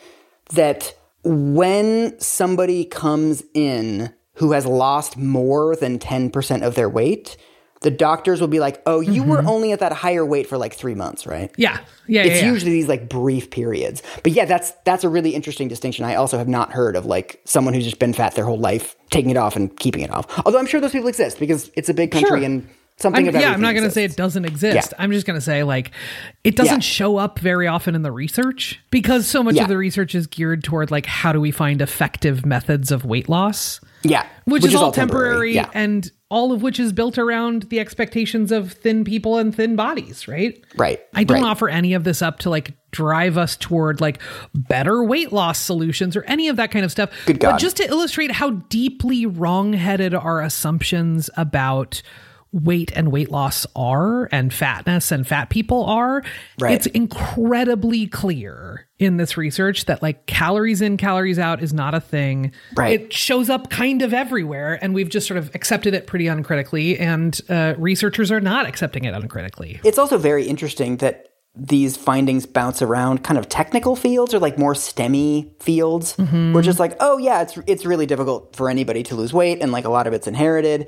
[0.53, 7.38] that when somebody comes in who has lost more than 10% of their weight,
[7.82, 9.49] the doctors will be like, "Oh, you were mm-hmm.
[9.49, 11.80] only at that higher weight for like 3 months, right?" Yeah.
[12.08, 12.23] Yeah.
[12.23, 12.51] It's yeah, yeah.
[12.51, 14.01] usually these like brief periods.
[14.23, 16.03] But yeah, that's that's a really interesting distinction.
[16.06, 18.95] I also have not heard of like someone who's just been fat their whole life
[19.12, 20.25] taking it off and keeping it off.
[20.45, 22.45] Although I'm sure those people exist because it's a big country Sure.
[22.45, 22.67] and
[23.00, 24.92] something I'm, yeah, I'm not going to say it doesn't exist.
[24.92, 24.98] Yeah.
[25.04, 25.92] I'm just going to say like
[26.44, 26.80] it doesn't Yeah.
[26.80, 29.64] show up very often in the research because so much Yeah.
[29.64, 33.30] of the research is geared toward like how do we find effective methods of weight
[33.30, 34.26] loss, Yeah.
[34.46, 35.70] which, is, all temporary, Yeah.
[35.74, 40.28] and all of which is built around the expectations of thin people and thin bodies,
[40.28, 40.60] right?
[40.76, 41.00] Right.
[41.14, 41.50] I don't right.
[41.52, 44.20] offer any of this up to like drive us toward like
[44.54, 47.12] better weight loss solutions or any of that kind of stuff.
[47.28, 52.02] Good But just to illustrate how deeply wrong-headed our assumptions about
[52.52, 56.24] weight and weight loss are and fatness and fat people are,
[56.60, 56.74] Right.
[56.74, 62.00] it's incredibly clear in this research that like calories in, calories out is not a
[62.00, 62.52] thing.
[62.76, 63.00] Right.
[63.02, 66.98] It shows up kind of everywhere and we've just sort of accepted it pretty uncritically
[66.98, 69.80] and uh, researchers are not accepting it uncritically.
[69.84, 71.26] It's also very interesting that
[71.60, 76.16] these findings bounce around kind of technical fields or like more STEMmy fields.
[76.18, 79.72] We're just like, oh yeah, it's it's really difficult for anybody to lose weight, and
[79.72, 80.88] like a lot of it's inherited.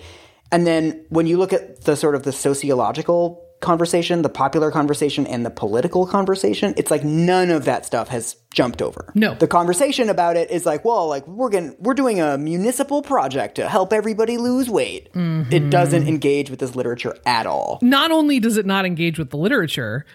[0.51, 5.27] And then when you look at the sort of the sociological conversation, the popular conversation,
[5.27, 9.11] and the political conversation, it's like none of that stuff has jumped over.
[9.15, 9.35] No.
[9.35, 13.55] the conversation about it is like, well, like we're going we're doing a municipal project
[13.55, 15.07] to help everybody lose weight.
[15.07, 15.69] It mm-hmm.
[15.69, 17.79] doesn't engage with this literature at all.
[17.81, 20.05] Not only does it not engage with the literature,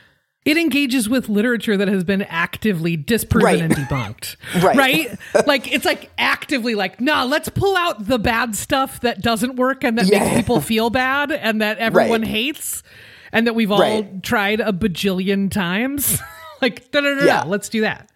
[0.44, 3.60] it engages with literature that has been actively disproven Right.
[3.62, 4.36] and debunked.
[4.62, 5.18] Right.
[5.46, 9.84] Like it's like actively like, nah, let's pull out the bad stuff that doesn't work
[9.84, 10.20] and that Yeah.
[10.24, 12.30] makes people feel bad and that everyone Right.
[12.30, 12.82] hates
[13.32, 14.22] and that we've all Right.
[14.22, 16.18] tried a bajillion times.
[16.62, 17.42] like, da da Yeah.
[17.42, 18.10] da, let's do that.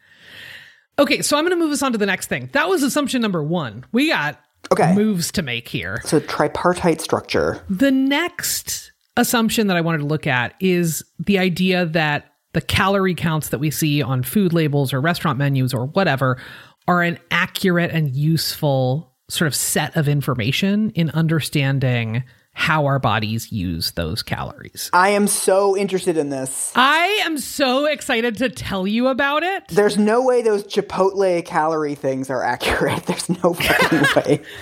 [0.98, 2.50] Okay, so I'm going to move us on to the next thing.
[2.52, 3.84] That was assumption number one.
[3.92, 4.40] We got
[4.72, 4.92] Okay.
[4.94, 6.00] moves to make here.
[6.04, 7.62] So tripartite structure.
[7.70, 13.14] The next assumption that I wanted to look at is the idea that the calorie
[13.14, 16.40] counts that we see on food labels or restaurant menus or whatever
[16.86, 23.52] are an accurate and useful sort of set of information in understanding how our bodies
[23.52, 24.90] use those calories.
[24.92, 26.72] I am so interested in this.
[26.74, 29.68] I am so excited to tell you about it.
[29.68, 33.02] There's no way those Chipotle calorie things are accurate.
[33.06, 34.42] There's no fucking way.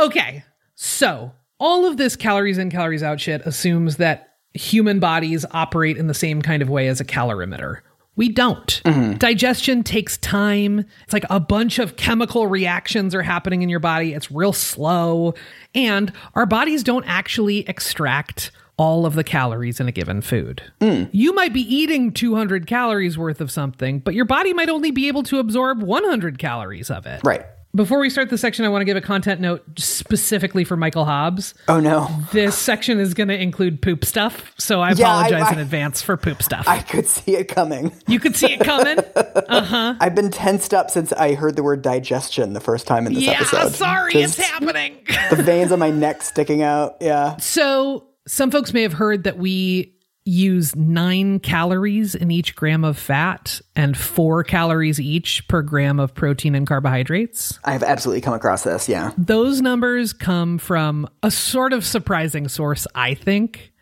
[0.00, 0.44] Okay,
[0.76, 6.06] so all of this calories in, calories out shit assumes that human bodies operate in
[6.06, 7.80] the same kind of way as a calorimeter.
[8.16, 8.82] We don't.
[8.84, 9.12] Mm-hmm.
[9.18, 10.84] Digestion takes time.
[11.04, 14.12] It's like a bunch of chemical reactions are happening in your body.
[14.12, 15.34] It's real slow.
[15.72, 20.62] And our bodies don't actually extract all of the calories in a given food.
[20.80, 21.10] Mm.
[21.12, 25.06] You might be eating 200 calories worth of something, but your body might only be
[25.06, 27.20] able to absorb 100 calories of it.
[27.24, 27.44] Right.
[27.74, 31.04] Before we start the section, I want to give a content note specifically for Michael
[31.04, 31.52] Hobbs.
[31.68, 32.08] Oh no.
[32.32, 35.58] This section is going to include poop stuff, so I Yeah, I- apologize I- in
[35.58, 36.66] advance for poop stuff.
[36.66, 37.92] I could see it coming.
[38.08, 38.98] you could see it coming.
[39.48, 39.94] Uh huh.
[40.00, 43.22] I've been tensed up since I heard the word digestion the first time in this
[43.24, 43.72] yeah, episode.
[43.72, 44.98] sorry, Just it's happening.
[45.30, 46.96] the veins on my neck sticking out.
[47.00, 47.36] Yeah.
[47.38, 49.94] so, some folks may have heard that we
[50.28, 56.14] use nine calories in each gram of fat and four calories each per gram of
[56.14, 57.58] protein and carbohydrates.
[57.64, 58.88] I have absolutely come across this.
[58.88, 59.12] Yeah.
[59.16, 63.72] Those numbers come from a sort of surprising source, I think.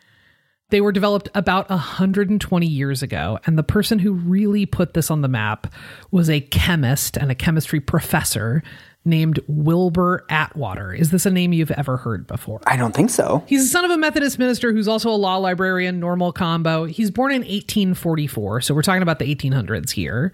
[0.71, 5.21] They were developed about 120 years ago, and the person who really put this on
[5.21, 5.73] the map
[6.11, 8.65] was a chemist and a chemistry professor
[9.07, 10.93] named Wilbur Atwater.
[10.93, 12.61] Is this a name you've ever heard before?
[12.67, 13.45] I don't think so.
[13.47, 16.85] He's the son of a Methodist minister who's also a law librarian, normal combo.
[16.85, 20.33] He's born in 1844, so we're talking about the 1800s here.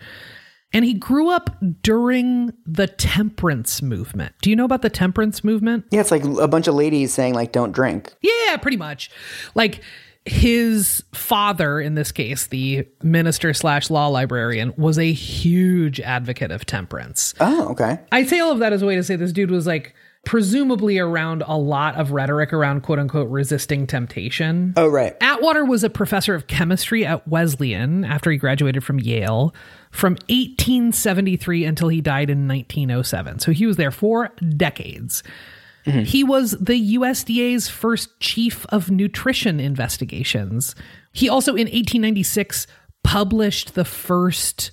[0.72, 4.34] And he grew up during the temperance movement.
[4.40, 5.84] Do you know about the temperance movement?
[5.90, 8.14] Yeah, it's like a bunch of ladies saying like don't drink.
[8.22, 9.10] Yeah, pretty much.
[9.54, 9.82] Like
[10.24, 16.64] his father, in this case, the minister slash law librarian, was a huge advocate of
[16.64, 17.34] temperance.
[17.40, 17.98] Oh, okay.
[18.12, 20.98] I say all of that as a way to say this dude was like presumably
[20.98, 24.72] around a lot of rhetoric around quote unquote resisting temptation.
[24.76, 25.16] Oh, right.
[25.20, 29.52] Atwater was a professor of chemistry at Wesleyan after he graduated from Yale
[29.90, 33.40] from 1873 until he died in 1907.
[33.40, 35.24] So he was there for decades.
[35.86, 36.02] Mm-hmm.
[36.02, 40.74] He was the USDA's first chief of nutrition investigations.
[41.12, 42.66] He also, in 1896,
[43.02, 44.70] published the first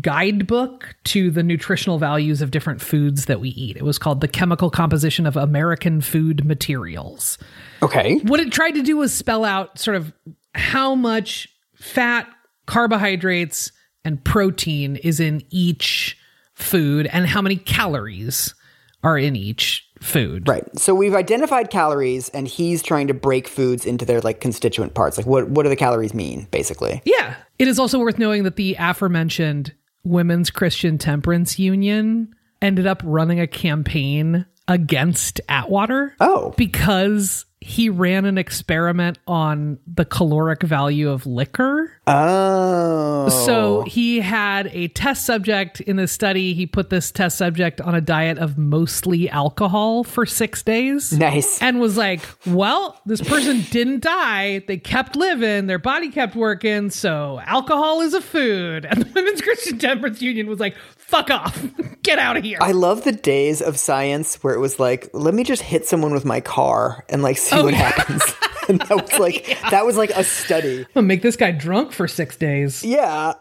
[0.00, 3.76] guidebook to the nutritional values of different foods that we eat.
[3.76, 7.38] It was called The Chemical Composition of American Food Materials.
[7.82, 8.16] Okay.
[8.18, 10.12] What it tried to do was spell out sort of
[10.54, 12.28] how much fat,
[12.66, 13.70] carbohydrates,
[14.04, 16.18] and protein is in each
[16.54, 18.54] food and how many calories
[19.02, 20.48] are in each food.
[20.48, 20.64] Right.
[20.78, 25.16] So we've identified calories and he's trying to break foods into their like constituent parts.
[25.16, 27.02] Like what what do the calories mean, basically?
[27.04, 27.36] Yeah.
[27.58, 29.72] It is also worth knowing that the aforementioned
[30.04, 36.14] Women's Christian Temperance Union ended up running a campaign against Atwater.
[36.20, 36.54] Oh.
[36.56, 41.90] Because he ran an experiment on the caloric value of liquor.
[42.06, 43.28] Oh.
[43.44, 46.54] So he had a test subject in this study.
[46.54, 51.12] He put this test subject on a diet of mostly alcohol for six days.
[51.12, 51.60] nice.
[51.60, 54.60] And was like, well, this person didn't die.
[54.60, 55.66] They kept living.
[55.66, 56.90] Their body kept working.
[56.90, 58.84] So alcohol is a food.
[58.84, 61.66] And the Women's Christian Temperance Union was like, fuck off.
[62.02, 62.58] Get out of here.
[62.60, 66.12] I love the days of science where it was like, let me just hit someone
[66.12, 67.90] with my car and like see what Oh, yeah.
[67.90, 68.22] happens.
[68.68, 70.80] and that was like that was like a study.
[70.80, 72.84] I'm gonna make this guy drunk for six days.
[72.84, 73.34] Yeah.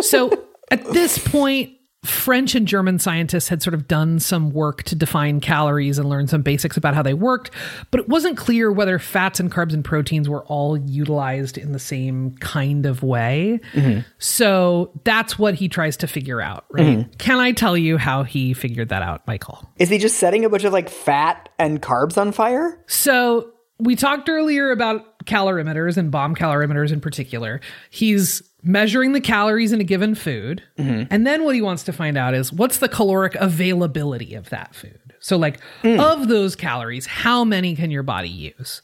[0.00, 4.96] So at this point, French and German scientists had sort of done some work to
[4.96, 7.52] define calories and learn some basics about how they worked,
[7.92, 11.78] but it wasn't clear whether fats and carbs and proteins were all utilized in the
[11.78, 13.60] same kind of way.
[13.72, 14.00] Mm-hmm.
[14.18, 16.98] So that's what he tries to figure out, right?
[16.98, 17.10] Mm-hmm.
[17.18, 19.70] Can I tell you how he figured that out, Michael?
[19.78, 22.82] Is he just setting a bunch of like fat and carbs on fire?
[22.88, 27.60] So we talked earlier about calorimeters and bomb calorimeters in particular.
[27.90, 30.62] He's measuring the calories in a given food.
[30.78, 31.04] Mm-hmm.
[31.10, 34.74] And then what he wants to find out is what's the caloric availability of that
[34.74, 34.98] food?
[35.20, 36.00] So, like, mm.
[36.00, 38.82] of those calories, how many can your body use?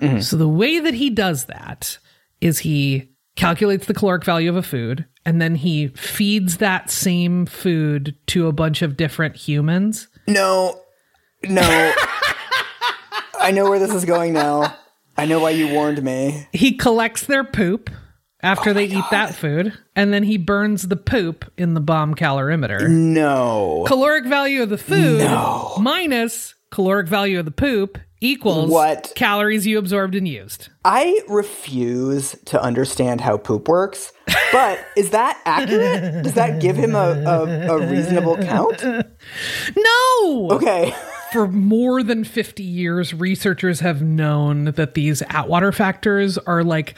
[0.00, 0.20] Mm-hmm.
[0.20, 1.98] So, the way that he does that
[2.40, 7.46] is he calculates the caloric value of a food and then he feeds that same
[7.46, 10.08] food to a bunch of different humans.
[10.26, 10.80] No,
[11.44, 11.62] no.
[13.40, 14.76] I know where this is going now.
[15.16, 16.48] I know why you warned me.
[16.52, 17.90] he collects their poop
[18.42, 22.14] after oh they eat that food, and then he burns the poop in the bomb
[22.14, 22.88] calorimeter.
[22.88, 23.84] No.
[23.86, 25.20] Caloric value of the food
[25.80, 29.12] minus caloric value of the poop equals What?
[29.14, 30.68] calories you absorbed and used.
[30.84, 34.12] I refuse to understand how poop works,
[34.52, 36.24] but is that accurate?
[36.24, 38.82] Does that give him a, a, a reasonable count?
[39.76, 40.48] No!
[40.52, 40.94] Okay.
[41.32, 46.94] For more than 50 years, researchers have known that these Atwater factors are like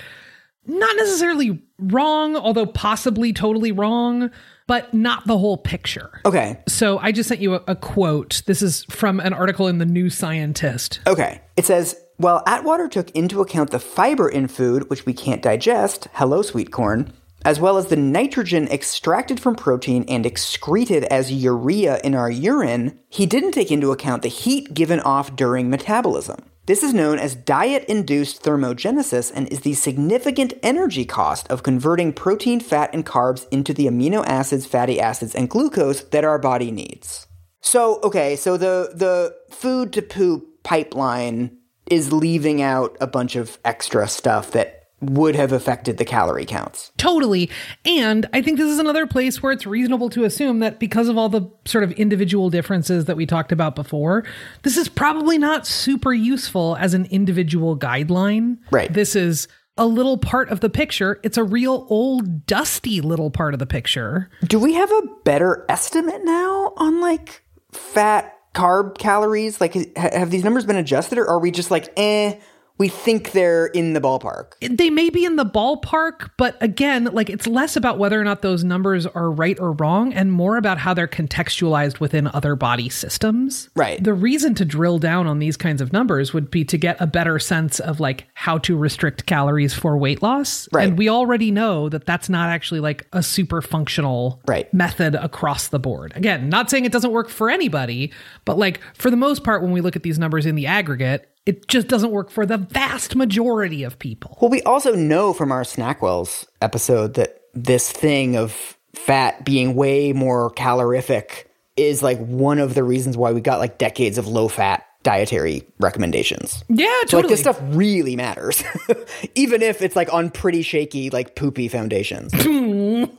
[0.67, 4.31] not necessarily wrong, although possibly totally wrong,
[4.67, 6.21] but not the whole picture.
[6.25, 6.63] Okay.
[6.69, 8.43] So I just sent you a, a quote.
[8.47, 11.01] This is from an article in the New Scientist.
[11.07, 11.41] Okay.
[11.57, 16.07] It says, while Atwater took into account the fiber in food, which we can't digest,
[16.13, 17.13] hello, sweet corn,
[17.45, 23.01] as well as the nitrogen extracted from protein and excreted as urea in our urine,
[23.09, 26.45] he didn't take into account the heat given off during metabolism.
[26.71, 32.13] This is known as diet induced thermogenesis and is the significant energy cost of converting
[32.13, 36.71] protein, fat, and carbs into the amino acids, fatty acids, and glucose that our body
[36.71, 37.27] needs.
[37.61, 41.59] So, okay, so the, the food to poop pipeline
[41.91, 46.93] is leaving out a bunch of extra stuff that would have affected the calorie counts.
[46.99, 47.51] Totally.
[47.85, 51.17] And I think this is another place where it's reasonable to assume that because of
[51.17, 54.25] all the sort of individual differences that we talked about before,
[54.63, 58.59] this is probably not super useful as an individual guideline.
[58.71, 58.93] Right.
[58.93, 61.19] This is a little part of the picture.
[61.23, 64.29] It's a real old, dusty little part of the picture.
[64.45, 67.43] Do we have a better estimate now on like
[67.73, 69.61] fat, carb calories?
[69.61, 72.39] Like, ha- have these numbers been adjusted or are we just like, eh,
[72.81, 74.55] we think they're in the ballpark?
[74.61, 78.43] they may be in the ballpark, but again, like it's less about whether or not
[78.43, 82.89] those numbers are right or wrong and more about how they're contextualized within other body
[82.89, 83.69] systems.
[83.77, 84.03] Right.
[84.03, 87.07] The reason to drill down on these kinds of numbers would be to get a
[87.07, 90.69] better sense of like how to restrict calories for weight loss.
[90.73, 90.89] Right.
[90.89, 94.73] And we already know that that's not actually like a super functional Right.
[94.73, 96.13] method across the board.
[96.17, 98.13] Again, not saying it doesn't work for anybody,
[98.45, 101.30] but like for the most part, when we look at these numbers in the aggregate,
[101.47, 104.39] it just doesn't work for the vast majority of people.
[104.41, 110.13] Well, we also know from our Snackwells episode that this thing of fat being way
[110.13, 114.49] more calorific is like one of the reasons why we got like decades of low
[114.49, 116.63] fat dietary recommendations.
[116.69, 117.33] Yeah, So like totally.
[117.35, 118.63] this stuff really matters,
[119.35, 122.33] even if it's like on pretty shaky, like poopy foundations.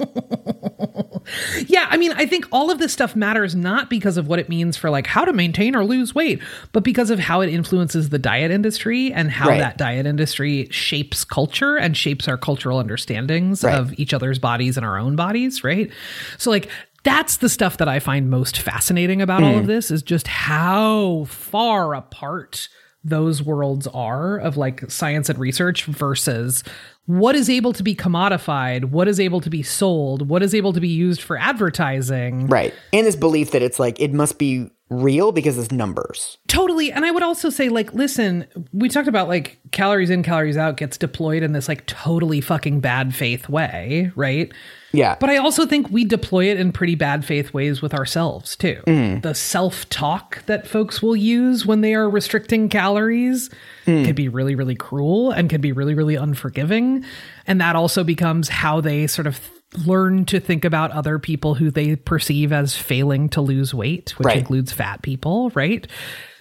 [1.68, 4.50] Yeah, I mean, I think all of this stuff matters not because of what it
[4.50, 8.10] means for like how to maintain or lose weight, but because of how it influences
[8.10, 9.60] the diet industry and how Right.
[9.60, 13.76] that diet industry shapes culture and shapes our cultural understandings Right.
[13.76, 15.92] of each other's bodies and our own bodies, right?
[16.40, 16.70] So like
[17.04, 19.68] that's the stuff that I find most fascinating about all of hmm.
[19.68, 22.70] this is just how far apart
[23.04, 26.64] those worlds are of like science and research versus
[27.08, 30.72] what is able to be commodified, what is able to be sold, what is able
[30.74, 32.48] to be used for advertising.
[32.48, 32.74] right.
[32.94, 36.38] And this belief that it's like, it must be real because it's numbers.
[36.48, 36.92] Totally.
[36.92, 40.76] And I would also say, like, listen, we talked about like calories in, calories out
[40.78, 44.52] gets deployed in this like totally fucking bad faith way, right?
[44.92, 45.16] Yeah.
[45.18, 48.82] But I also think we deploy it in pretty bad faith ways with ourselves too.
[48.86, 49.22] Mm.
[49.22, 53.50] The self talk that folks will use when they are restricting calories
[53.86, 54.04] mm.
[54.04, 57.06] can be really, really cruel and can be really, really unforgiving.
[57.48, 59.40] And that also becomes how they sort of
[59.86, 64.26] learn to think about other people who they perceive as failing to lose weight, which
[64.26, 64.38] Right.
[64.38, 65.88] includes fat people, right?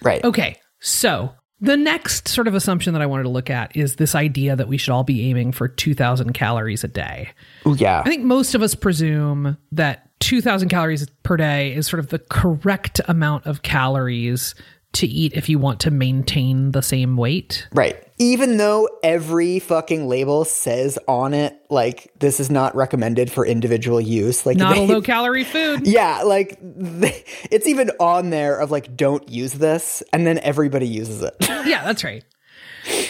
[0.01, 0.23] right.
[0.23, 4.15] Okay, so the next sort of assumption that I wanted to look at is this
[4.15, 7.29] idea that we should all be aiming for 2,000 calories a day.
[7.67, 8.01] Ooh, yeah.
[8.03, 12.19] I think most of us presume that 2,000 calories per day is sort of the
[12.19, 14.55] correct amount of calories
[14.93, 17.67] to eat if you want to maintain the same weight.
[17.73, 18.05] Right.
[18.17, 24.01] Even though every fucking label says on it, like, this is not recommended for individual
[24.01, 24.45] use.
[24.45, 25.87] Like, Not a low calorie food.
[25.91, 30.03] Yeah, like, they, it's even on there of like, don't use this.
[30.13, 31.35] And then everybody uses it.
[31.41, 32.23] yeah, that's right.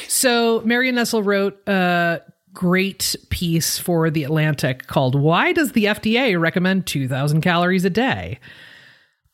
[0.07, 2.21] So Marion Nestle wrote a
[2.53, 8.39] great piece for The Atlantic called Why Does the FDA Recommend 2,000 Calories a Day?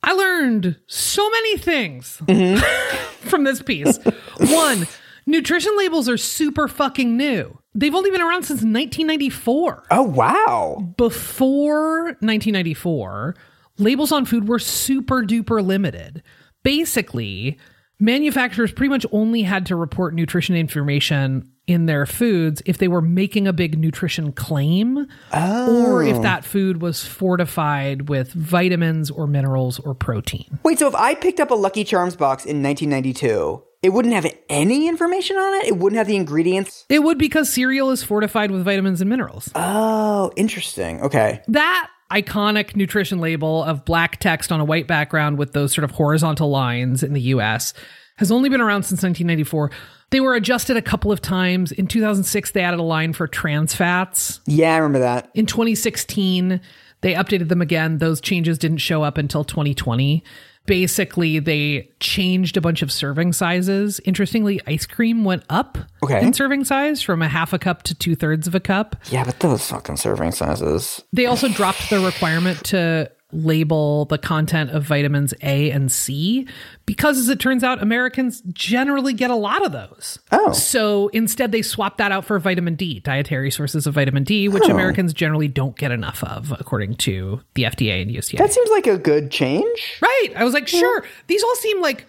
[0.04, 2.22] I learned so many things
[3.22, 4.00] from this piece.
[4.40, 4.88] One,
[5.26, 7.58] nutrition labels are super fucking new.
[7.74, 9.84] They've only been around since 1994.
[9.92, 10.94] oh, wow.
[10.98, 13.36] Before 1994,
[13.78, 16.24] labels on food were super duper limited.
[16.64, 17.58] Basically,
[18.00, 23.02] manufacturers pretty much only had to report nutrition information in their foods if they were
[23.02, 24.98] making a big nutrition claim
[25.34, 26.22] or if oh.
[26.22, 30.60] that food was fortified with vitamins or minerals or protein.
[30.64, 34.26] Wait, so if I picked up a Lucky Charms box in 1992, it wouldn't have
[34.50, 35.68] any information on it?
[35.68, 36.86] It wouldn't have the ingredients?
[36.90, 39.52] It would because cereal is fortified with vitamins and minerals.
[39.54, 41.02] Oh, interesting.
[41.02, 41.42] Okay.
[41.50, 45.92] that iconic nutrition label of black text on a white background with those sort of
[45.92, 47.74] horizontal lines in the US
[48.18, 49.72] has only been around since 1994.
[50.10, 51.72] They were adjusted a couple of times.
[51.72, 54.40] In 2006, they added a line for trans fats.
[54.46, 55.30] Yeah, I remember that.
[55.34, 56.62] In 2016,
[57.02, 57.98] they updated them again.
[57.98, 60.24] Those changes didn't show up until 2020.
[60.68, 64.00] Basically, they changed a bunch of serving sizes.
[64.06, 66.22] Interestingly, ice cream went up Okay.
[66.22, 68.96] in serving size from a half a cup to two thirds of a cup.
[69.10, 71.02] Yeah, but those fucking serving sizes.
[71.14, 76.48] They also dropped the requirement to label the content of vitamins A and C
[76.86, 80.20] because, as it turns out, Americans generally get a lot of those.
[80.32, 80.54] Oh.
[80.54, 84.64] So instead, they swap that out for vitamin D, dietary sources of vitamin D, which
[84.66, 84.72] oh.
[84.72, 88.38] Americans generally don't get enough of, according to the FDA and USDA.
[88.38, 89.98] That seems like a good change.
[90.02, 90.30] Right.
[90.36, 91.04] I was like, sure.
[91.28, 92.06] These all seem like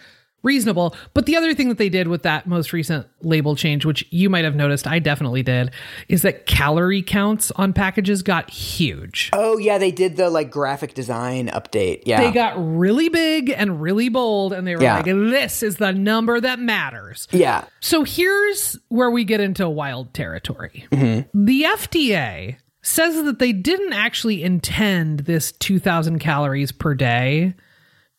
[0.48, 0.96] reasonable.
[1.14, 4.28] But the other thing that they did with that most recent label change, which you
[4.28, 5.70] might have noticed, I definitely did,
[6.08, 9.30] is that calorie counts on packages got huge.
[9.32, 12.02] Oh, yeah, they did the like graphic design update.
[12.06, 12.20] Yeah.
[12.22, 14.96] They got really big and really bold, and they were Yeah.
[14.96, 17.28] like, this is the number that matters.
[17.30, 17.64] yeah.
[17.80, 20.86] So here's where we get into wild territory.
[20.90, 21.44] Mm-hmm.
[21.46, 27.54] The FDA says that they didn't actually intend this 2,000 calories per day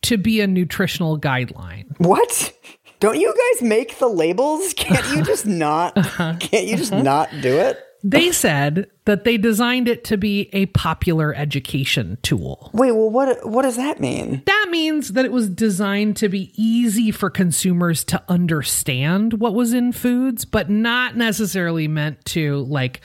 [0.04, 1.86] to be a nutritional guideline.
[1.98, 2.54] What?
[3.00, 4.74] Don't you guys make the labels?
[4.78, 5.98] Can't you just not?
[5.98, 6.36] Uh-huh.
[6.40, 7.02] Can't you just uh-huh.
[7.02, 7.80] not do it?
[8.02, 12.70] They said that they designed it to be a popular education tool.
[12.74, 13.46] Wait, well, what?
[13.46, 14.42] What does that mean?
[14.46, 19.74] That means that it was designed to be easy for consumers to understand what was
[19.74, 23.02] in foods, but not necessarily meant to like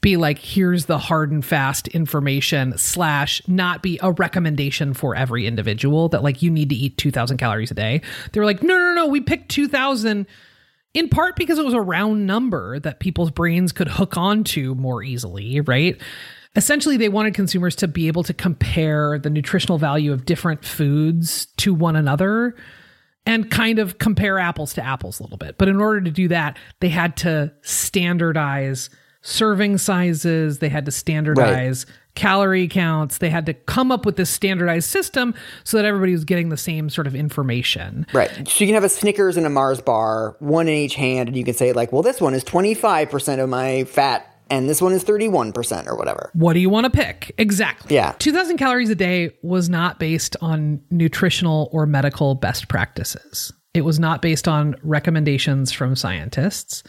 [0.00, 5.46] be like, here's the hard and fast information, slash, not be a recommendation for every
[5.46, 8.00] individual that like you need to eat 2,000 calories a day.
[8.32, 10.26] They were like, no, no, no, we picked 2,000
[10.94, 15.02] in part because it was a round number that people's brains could hook onto more
[15.02, 16.00] easily, right?
[16.56, 21.46] Essentially, they wanted consumers to be able to compare the nutritional value of different foods
[21.58, 22.56] to one another
[23.26, 25.58] and kind of compare apples to apples a little bit.
[25.58, 28.88] But in order to do that, they had to standardize
[29.28, 34.28] serving sizes, they had to standardize calorie counts, they had to come up with this
[34.28, 38.06] standardized system so that everybody was getting the same sort of information.
[38.12, 38.30] Right.
[38.48, 41.36] So you can have a Snickers and a Mars bar, one in each hand, and
[41.36, 44.68] you can say like, well, this one is twenty five percent of my fat, and
[44.68, 46.30] this one is thirty one percent, or whatever.
[46.32, 47.32] What do you want to pick?
[47.38, 47.94] Exactly.
[47.94, 48.12] Yeah.
[48.18, 53.52] 2000 calories a day was not based on nutritional or medical best practices.
[53.74, 56.82] It was not based on recommendations from scientists.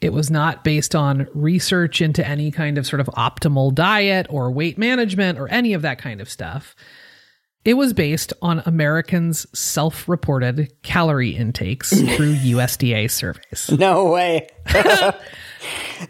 [0.00, 4.50] It was not based on research into any kind of sort of optimal diet or
[4.50, 6.76] weight management or any of that kind of stuff.
[7.64, 13.70] It was based on Americans' self reported calorie intakes through USDA surveys.
[13.70, 14.48] No way.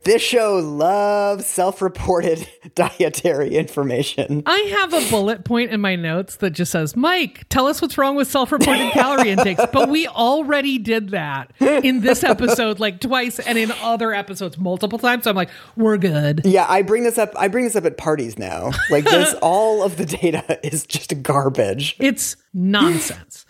[0.04, 4.42] this show loves self reported dietary information.
[4.46, 7.98] I have a bullet point in my notes that just says, Mike, tell us what's
[7.98, 9.64] wrong with self reported calorie intakes.
[9.72, 14.98] But we already did that in this episode like twice and in other episodes multiple
[14.98, 15.24] times.
[15.24, 16.42] So I'm like, we're good.
[16.44, 17.32] Yeah, I bring this up.
[17.36, 18.70] I bring this up at parties now.
[18.90, 21.96] Like this, all of the data is just garbage.
[21.98, 23.46] It's nonsense.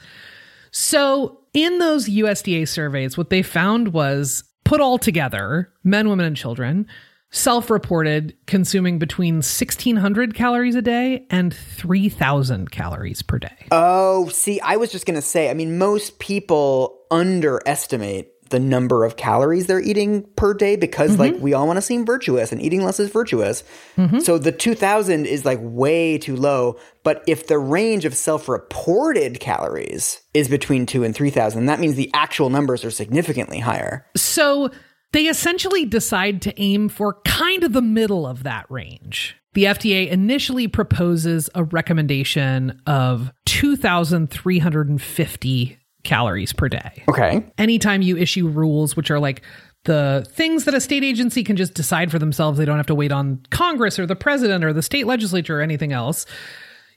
[0.71, 6.37] So, in those USDA surveys, what they found was put all together, men, women, and
[6.37, 6.87] children,
[7.31, 13.67] self reported consuming between 1,600 calories a day and 3,000 calories per day.
[13.73, 15.49] Oh, see, I was just gonna say.
[15.51, 21.21] I mean, most people underestimate the number of calories they're eating per day because mm-hmm.
[21.21, 23.65] like we all want to seem virtuous and eating less is virtuous.
[23.97, 24.21] Mm-hmm.
[24.21, 30.21] So the 2000 is like way too low, but if the range of self-reported calories
[30.35, 34.07] is between 2 and 3000, that means the actual numbers are significantly higher.
[34.17, 34.71] So
[35.13, 39.37] they essentially decide to aim for kind of the middle of that range.
[39.55, 47.05] The FDA initially proposes a recommendation of 2,350 calories per day.
[47.09, 47.45] Okay.
[47.59, 49.43] Anytime you issue rules, which are like
[49.85, 52.95] the things that a state agency can just decide for themselves, they don't have to
[52.95, 56.27] wait on Congress or the president or the state legislature or anything else.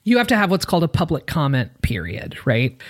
[0.04, 2.82] You have to have what's called a public comment period, right?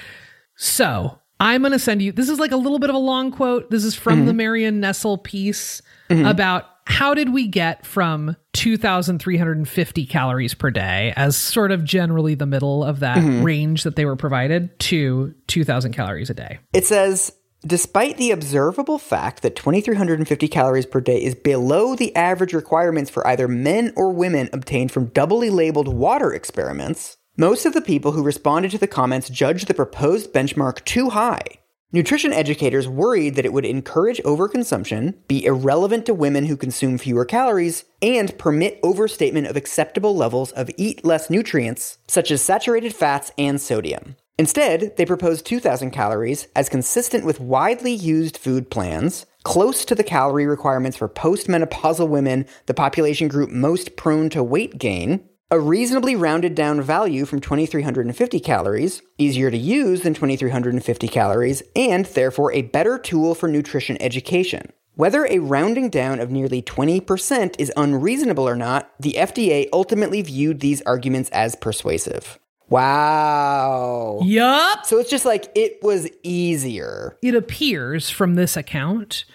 [0.55, 3.32] So I'm going to send you, this is like a little bit of a long
[3.32, 3.70] quote.
[3.70, 4.28] This is from mm-hmm.
[4.28, 6.26] the Marion Nestle piece mm-hmm.
[6.26, 12.45] about how did we get from 2,350 calories per day as sort of generally the
[12.45, 13.43] middle of that mm-hmm.
[13.43, 16.59] range that they were provided to 2,000 calories a day?
[16.73, 17.31] It says,
[17.65, 23.25] Despite the observable fact that 2,350 calories per day is below the average requirements for
[23.25, 28.23] either men or women obtained from doubly labeled water experiments, most of the people who
[28.23, 31.61] responded to the comments judged the proposed benchmark too high
[31.93, 37.25] Nutrition educators worried that it would encourage overconsumption, be irrelevant to women who consume fewer
[37.25, 43.33] calories, and permit overstatement of acceptable levels of eat less nutrients, such as saturated fats
[43.37, 44.15] and sodium.
[44.37, 50.03] Instead, they proposed 2,000 calories as consistent with widely used food plans, close to the
[50.03, 56.16] calorie requirements for postmenopausal women, the population group most prone to weight gain, a reasonably
[56.16, 62.62] rounded down value from 2350 calories, easier to use than 2350 calories, and therefore a
[62.62, 64.72] better tool for nutrition education.
[64.95, 70.62] Whether a rounding down of nearly 20% is unreasonable or not, the FDA ultimately viewed
[70.62, 72.39] these arguments as persuasive.
[72.70, 74.20] Wow.
[74.24, 74.86] Yup.
[74.86, 77.18] So it's just like it was easier.
[77.22, 79.26] It appears from this account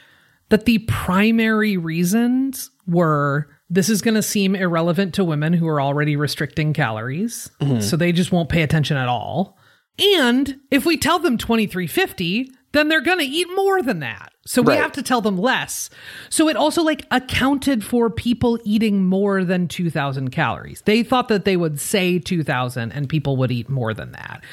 [0.48, 5.80] that the primary reasons were this is going to seem irrelevant to women who are
[5.80, 7.50] already restricting calories.
[7.60, 7.80] Mm-hmm.
[7.80, 9.58] So they just won't pay attention at all.
[9.98, 14.32] And if we tell them 2350, then they're going to eat more than that.
[14.46, 14.82] So we right.
[14.82, 15.90] have to tell them less.
[16.28, 20.82] So it also like accounted for people eating more than 2000 calories.
[20.84, 24.44] They thought that they would say 2000 and people would eat more than that.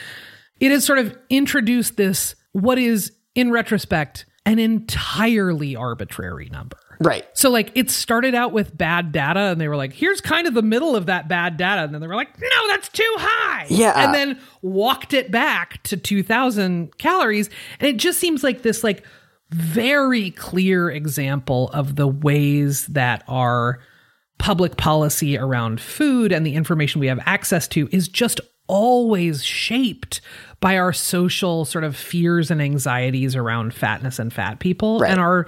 [0.60, 6.78] It has sort of introduced this what is in retrospect an entirely arbitrary number.
[7.04, 7.26] Right.
[7.34, 10.54] So like it started out with bad data and they were like, here's kind of
[10.54, 11.84] the middle of that bad data.
[11.84, 13.66] And then they were like, no, that's too high.
[13.70, 13.94] Yeah.
[13.96, 17.50] And then walked it back to 2000 calories.
[17.80, 19.04] And it just seems like this like
[19.52, 23.80] very clear example of the ways that our
[24.40, 30.22] public policy around food and the information we have access to is just always shaped
[30.60, 35.12] by our social sort of fears and anxieties around fatness and fat people right.
[35.12, 35.46] and our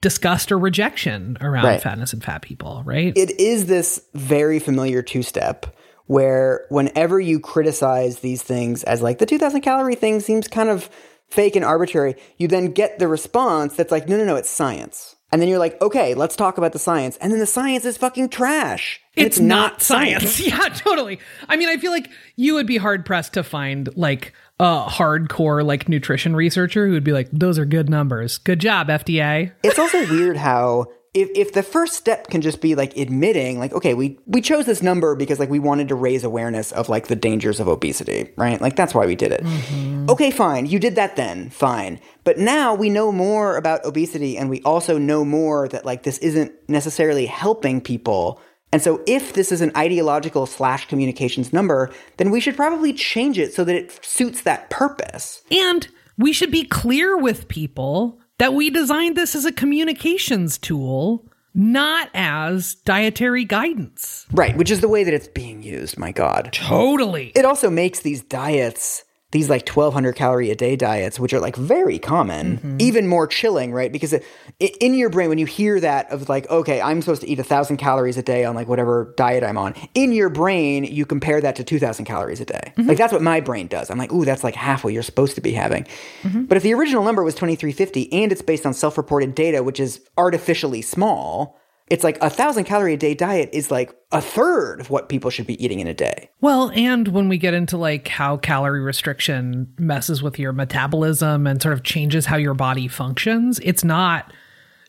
[0.00, 1.82] disgust or rejection around right.
[1.82, 3.16] fatness and fat people, right?
[3.16, 5.74] It is this very familiar two step
[6.06, 10.88] where whenever you criticize these things as like the 2000 calorie thing seems kind of
[11.28, 15.16] fake and arbitrary, you then get the response that's like, no, no, no, it's science.
[15.32, 17.16] And then you're like, okay, let's talk about the science.
[17.16, 19.00] And then the science is fucking trash.
[19.16, 20.22] It's, it's, not, not science.
[20.36, 20.46] science.
[20.46, 21.18] yeah, totally.
[21.48, 25.64] I mean, I feel like you would be hard pressed to find like a hardcore
[25.64, 28.38] like nutrition researcher who would be like, those are good numbers.
[28.38, 29.52] Good job, FDA.
[29.62, 30.86] It's also weird how
[31.16, 34.66] if, if the first step can just be like admitting like okay we we chose
[34.66, 38.30] this number because like we wanted to raise awareness of like the dangers of obesity
[38.36, 40.10] right like that's why we did it mm-hmm.
[40.10, 44.50] okay fine you did that then fine but now we know more about obesity and
[44.50, 48.38] we also know more that like this isn't necessarily helping people
[48.72, 53.38] and so if this is an ideological slash communications number then we should probably change
[53.38, 55.88] it so that it suits that purpose and
[56.18, 62.10] we should be clear with people that we designed this as a communications tool, not
[62.14, 64.26] as dietary guidance.
[64.32, 66.50] Right, which is the way that it's being used, my God.
[66.52, 67.32] Totally.
[67.34, 69.04] It also makes these diets
[69.36, 72.76] these like 1200 calorie a day diets which are like very common mm-hmm.
[72.80, 74.24] even more chilling right because it,
[74.58, 77.38] it, in your brain when you hear that of like okay i'm supposed to eat
[77.38, 81.04] a 1000 calories a day on like whatever diet i'm on in your brain you
[81.04, 82.88] compare that to 2000 calories a day mm-hmm.
[82.88, 85.34] like that's what my brain does i'm like ooh that's like half what you're supposed
[85.34, 85.84] to be having
[86.22, 86.44] mm-hmm.
[86.44, 90.00] but if the original number was 2350 and it's based on self-reported data which is
[90.16, 94.90] artificially small it's like a thousand calorie a day diet is like a third of
[94.90, 96.30] what people should be eating in a day.
[96.40, 101.62] Well, and when we get into like how calorie restriction messes with your metabolism and
[101.62, 104.32] sort of changes how your body functions, it's not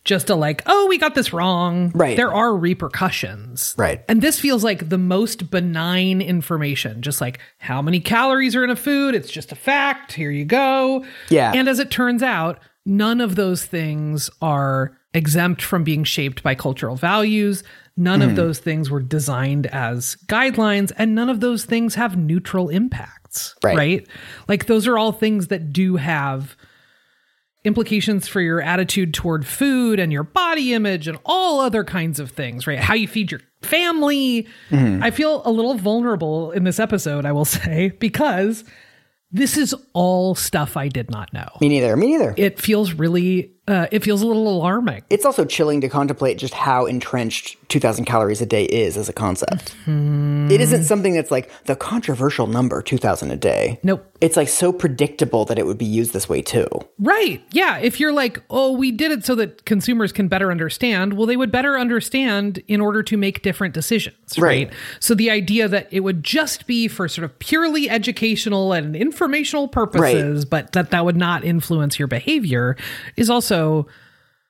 [0.08, 1.92] just a like, oh, we got this wrong.
[1.94, 2.18] Right.
[2.18, 3.76] There are repercussions.
[3.78, 4.04] Right.
[4.08, 8.70] And this feels like the most benign information, just like how many calories are in
[8.72, 9.14] a food.
[9.14, 10.14] It's just a fact.
[10.14, 11.06] Here you go.
[11.30, 11.52] Yeah.
[11.54, 16.54] And as it turns out, none of those things are exempt from being shaped by
[16.56, 17.64] cultural values.
[17.96, 18.30] None Hmm.
[18.30, 23.56] of those things were designed as guidelines, and none of those things have neutral impacts.
[23.64, 24.08] Right.
[24.48, 26.56] Like, those are all things that do have
[27.64, 32.32] implications for your attitude toward food and your body image and all other kinds of
[32.32, 32.80] things, right?
[32.80, 34.48] How you feed your family.
[34.70, 35.04] Mm-hmm.
[35.04, 38.64] I feel a little vulnerable in this episode, I will say, because
[39.32, 41.48] this is all stuff I did not know.
[41.60, 41.96] Me neither.
[41.98, 42.34] Me neither.
[42.38, 45.04] It feels really, uh, it feels a little alarming.
[45.10, 49.14] It's also chilling to contemplate just how entrenched 2,000 calories a day is as a
[49.14, 49.76] concept.
[49.88, 53.80] It isn't something that's like the controversial number 2,000 a day.
[53.84, 54.10] Nope.
[54.22, 56.68] It's like so predictable that it would be used this way too.
[56.98, 57.44] Right.
[57.52, 57.78] Yeah.
[57.78, 61.38] If you're like, oh, we did it so that consumers can better understand, well, they
[61.38, 64.38] would better understand in order to make different decisions.
[64.38, 64.48] Right.
[64.70, 64.74] Right.
[65.00, 69.68] So the idea that it would just be for sort of purely educational and informational
[69.68, 72.78] purposes, but that that would not influence your behavior
[73.18, 73.57] is also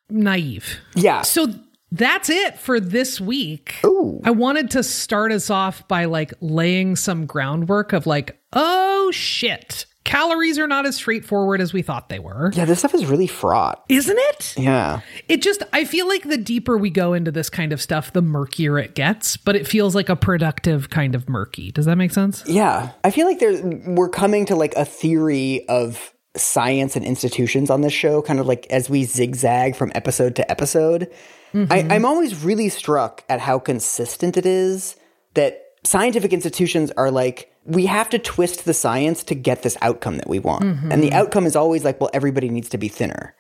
[0.09, 0.79] naive.
[0.95, 1.21] Yeah.
[1.21, 1.53] So
[1.91, 3.75] that's it for this week.
[3.85, 4.21] Ooh.
[4.23, 9.85] I wanted to start us off by like laying some groundwork of like, oh shit,
[10.03, 12.51] calories are not as straightforward as we thought they were.
[12.53, 13.83] Yeah, this stuff is really fraught.
[13.89, 14.55] Isn't it?
[14.57, 15.01] Yeah.
[15.27, 18.21] It just, I feel like the deeper we go into this kind of stuff, the
[18.21, 21.71] murkier it gets, but it feels like a productive kind of murky.
[21.71, 22.43] Does that make sense?
[22.47, 22.91] Yeah.
[23.03, 27.81] I feel like there's we're coming to like a theory of science and institutions on
[27.81, 31.11] this show, kind of like as we zigzag from episode to episode.
[31.53, 31.91] I, mm-hmm.
[31.91, 34.95] I'm always really struck at how consistent it is
[35.33, 40.17] that scientific institutions are like, we have to twist the science to get this outcome
[40.17, 40.63] that we want.
[40.63, 41.15] And the mm-hmm.
[41.15, 43.33] outcome is always like, well, everybody needs to be thinner.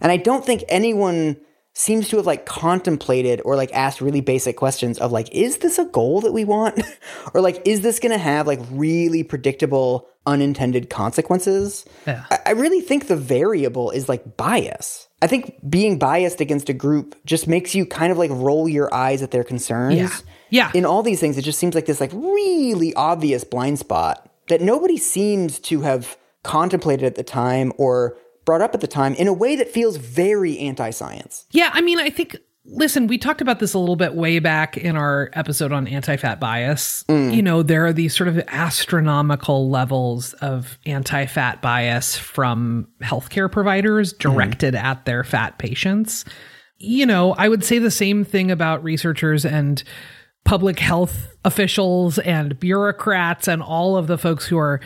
[0.00, 1.38] And I don't think anyone
[1.78, 5.78] seems to have like contemplated or like asked really basic questions of like, is this
[5.78, 6.82] a goal that we want?
[7.34, 11.84] or like, is this going to have like really predictable unintended consequences?
[12.04, 12.24] Yeah.
[12.32, 15.08] I, I really think the variable is like bias.
[15.22, 18.92] I think being biased against a group just makes you kind of like roll your
[18.92, 19.96] eyes at their concerns.
[19.96, 20.10] Yeah.
[20.50, 20.72] Yeah.
[20.74, 24.60] In all these things, it just seems like this like really obvious blind spot that
[24.60, 28.16] nobody seems to have contemplated at the time or
[28.48, 31.44] brought up at the time in a way that feels very anti-science.
[31.50, 32.34] Yeah, I mean, I think
[32.64, 36.40] listen, we talked about this a little bit way back in our episode on anti-fat
[36.40, 37.04] bias.
[37.10, 37.34] Mm.
[37.34, 44.14] You know, there are these sort of astronomical levels of anti-fat bias from healthcare providers
[44.14, 44.18] mm.
[44.18, 46.24] directed at their fat patients.
[46.78, 49.82] You know, I would say the same thing about researchers and
[50.46, 54.80] public health officials and bureaucrats and all of the folks who are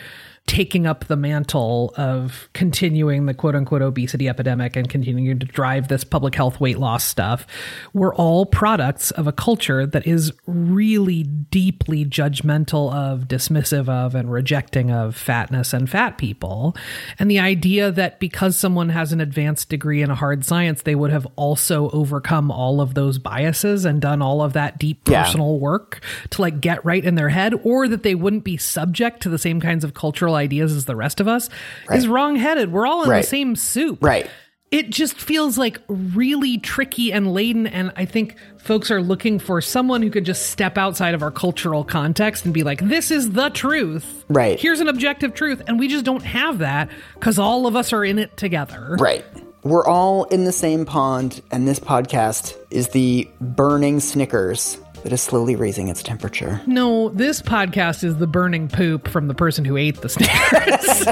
[0.52, 5.88] taking up the mantle of continuing the quote unquote obesity epidemic and continuing to drive
[5.88, 7.46] this public health weight loss stuff.
[7.94, 14.30] We're all products of a culture that is really deeply judgmental of, dismissive of, and
[14.30, 16.76] rejecting of fatness and fat people.
[17.18, 20.94] And the idea that because someone has an advanced degree in a hard science, they
[20.94, 25.24] would have also overcome all of those biases and done all of that deep Yeah.
[25.24, 29.22] personal work to like get right in their head, or that they wouldn't be subject
[29.22, 31.48] to the same kinds of cultural ideas as the rest of us
[31.90, 32.70] is wrong-headed.
[32.72, 33.22] We're all in Right.
[33.22, 33.98] the same soup.
[34.02, 34.28] Right.
[34.70, 37.66] It just feels like really tricky and laden.
[37.66, 41.30] And I think folks are looking for someone who could just step outside of our
[41.30, 44.24] cultural context and be like, this is the truth.
[44.30, 44.58] Right.
[44.58, 45.60] Here's an objective truth.
[45.66, 48.96] And we just don't have that because all of us are in it together.
[48.98, 49.24] Right.
[49.62, 55.20] We're all in the same pond, and this podcast is the burning Snickers that is
[55.22, 56.60] slowly raising its temperature.
[56.66, 61.06] No, this podcast is the burning poop from the person who ate the Snickers.